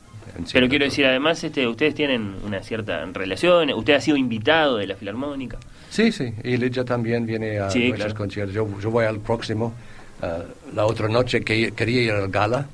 Pero 0.52 0.68
quiero 0.68 0.84
decir, 0.84 1.06
además, 1.06 1.42
este, 1.44 1.66
ustedes 1.66 1.94
tienen 1.94 2.36
una 2.44 2.62
cierta 2.62 3.04
relación, 3.06 3.70
usted 3.72 3.94
ha 3.94 4.00
sido 4.00 4.16
invitado 4.16 4.78
de 4.78 4.86
la 4.86 4.96
Filarmónica. 4.96 5.58
Sí, 5.90 6.10
sí, 6.12 6.32
y 6.42 6.56
Lidia 6.56 6.84
también 6.84 7.26
viene 7.26 7.58
a 7.58 7.68
muchos 7.68 8.14
conciertos. 8.14 8.54
Yo, 8.54 8.68
yo, 8.80 8.90
voy 8.90 9.04
al 9.04 9.20
próximo. 9.20 9.74
Ah, 10.22 10.42
la 10.74 10.86
otra 10.86 11.08
noche 11.08 11.42
que 11.42 11.72
quería 11.72 12.02
ir 12.02 12.10
al 12.12 12.30
gala, 12.30 12.66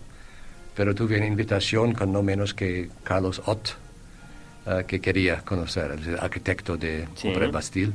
pero 0.75 0.95
tuve 0.95 1.17
una 1.17 1.27
invitación 1.27 1.93
con 1.93 2.13
no 2.13 2.23
menos 2.23 2.55
que 2.55 2.91
Carlos 3.03 3.43
Ott, 3.47 3.71
eh, 4.67 4.85
que 4.87 5.01
quería 5.01 5.41
conocer, 5.43 5.93
el 5.93 6.19
arquitecto 6.19 6.77
de 6.77 7.09
sí. 7.15 7.33
Bastille, 7.53 7.93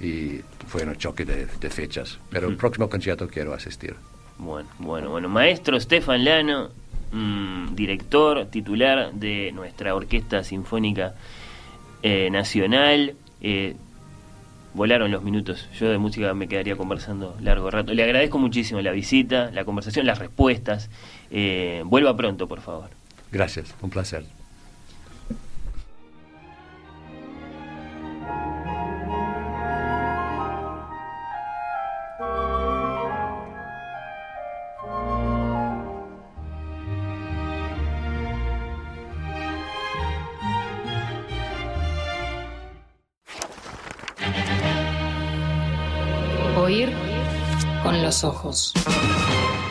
y 0.00 0.40
fue 0.66 0.84
un 0.84 0.96
choque 0.96 1.24
de, 1.24 1.70
fechas. 1.70 2.18
Pero 2.30 2.48
el 2.48 2.56
próximo 2.56 2.88
concierto 2.88 3.28
quiero 3.28 3.54
asistir. 3.54 3.94
Bueno, 4.38 4.68
bueno, 4.78 5.10
bueno. 5.10 5.28
Maestro 5.28 5.80
Stefan 5.80 6.24
Lano, 6.24 6.68
mm, 7.12 7.74
director 7.74 8.46
titular 8.46 9.12
de 9.12 9.52
nuestra 9.52 9.94
Orquesta 9.94 10.44
Sinfónica 10.44 11.14
eh, 12.02 12.28
Nacional. 12.30 13.14
Eh, 13.40 13.74
volaron 14.76 15.10
los 15.10 15.22
minutos. 15.22 15.68
Yo 15.78 15.88
de 15.88 15.98
música 15.98 16.34
me 16.34 16.48
quedaría 16.48 16.76
conversando 16.76 17.36
largo 17.40 17.70
rato. 17.70 17.94
Le 17.94 18.04
agradezco 18.04 18.38
muchísimo 18.38 18.80
la 18.82 18.92
visita, 18.92 19.50
la 19.50 19.64
conversación, 19.64 20.06
las 20.06 20.18
respuestas. 20.18 20.90
Eh, 21.30 21.82
vuelva 21.86 22.14
pronto, 22.16 22.46
por 22.46 22.60
favor. 22.60 22.90
Gracias, 23.32 23.74
un 23.80 23.90
placer. 23.90 24.24
Los 48.16 48.24
ojos. 48.24 48.72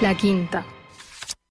La 0.01 0.15
quinta. 0.15 0.63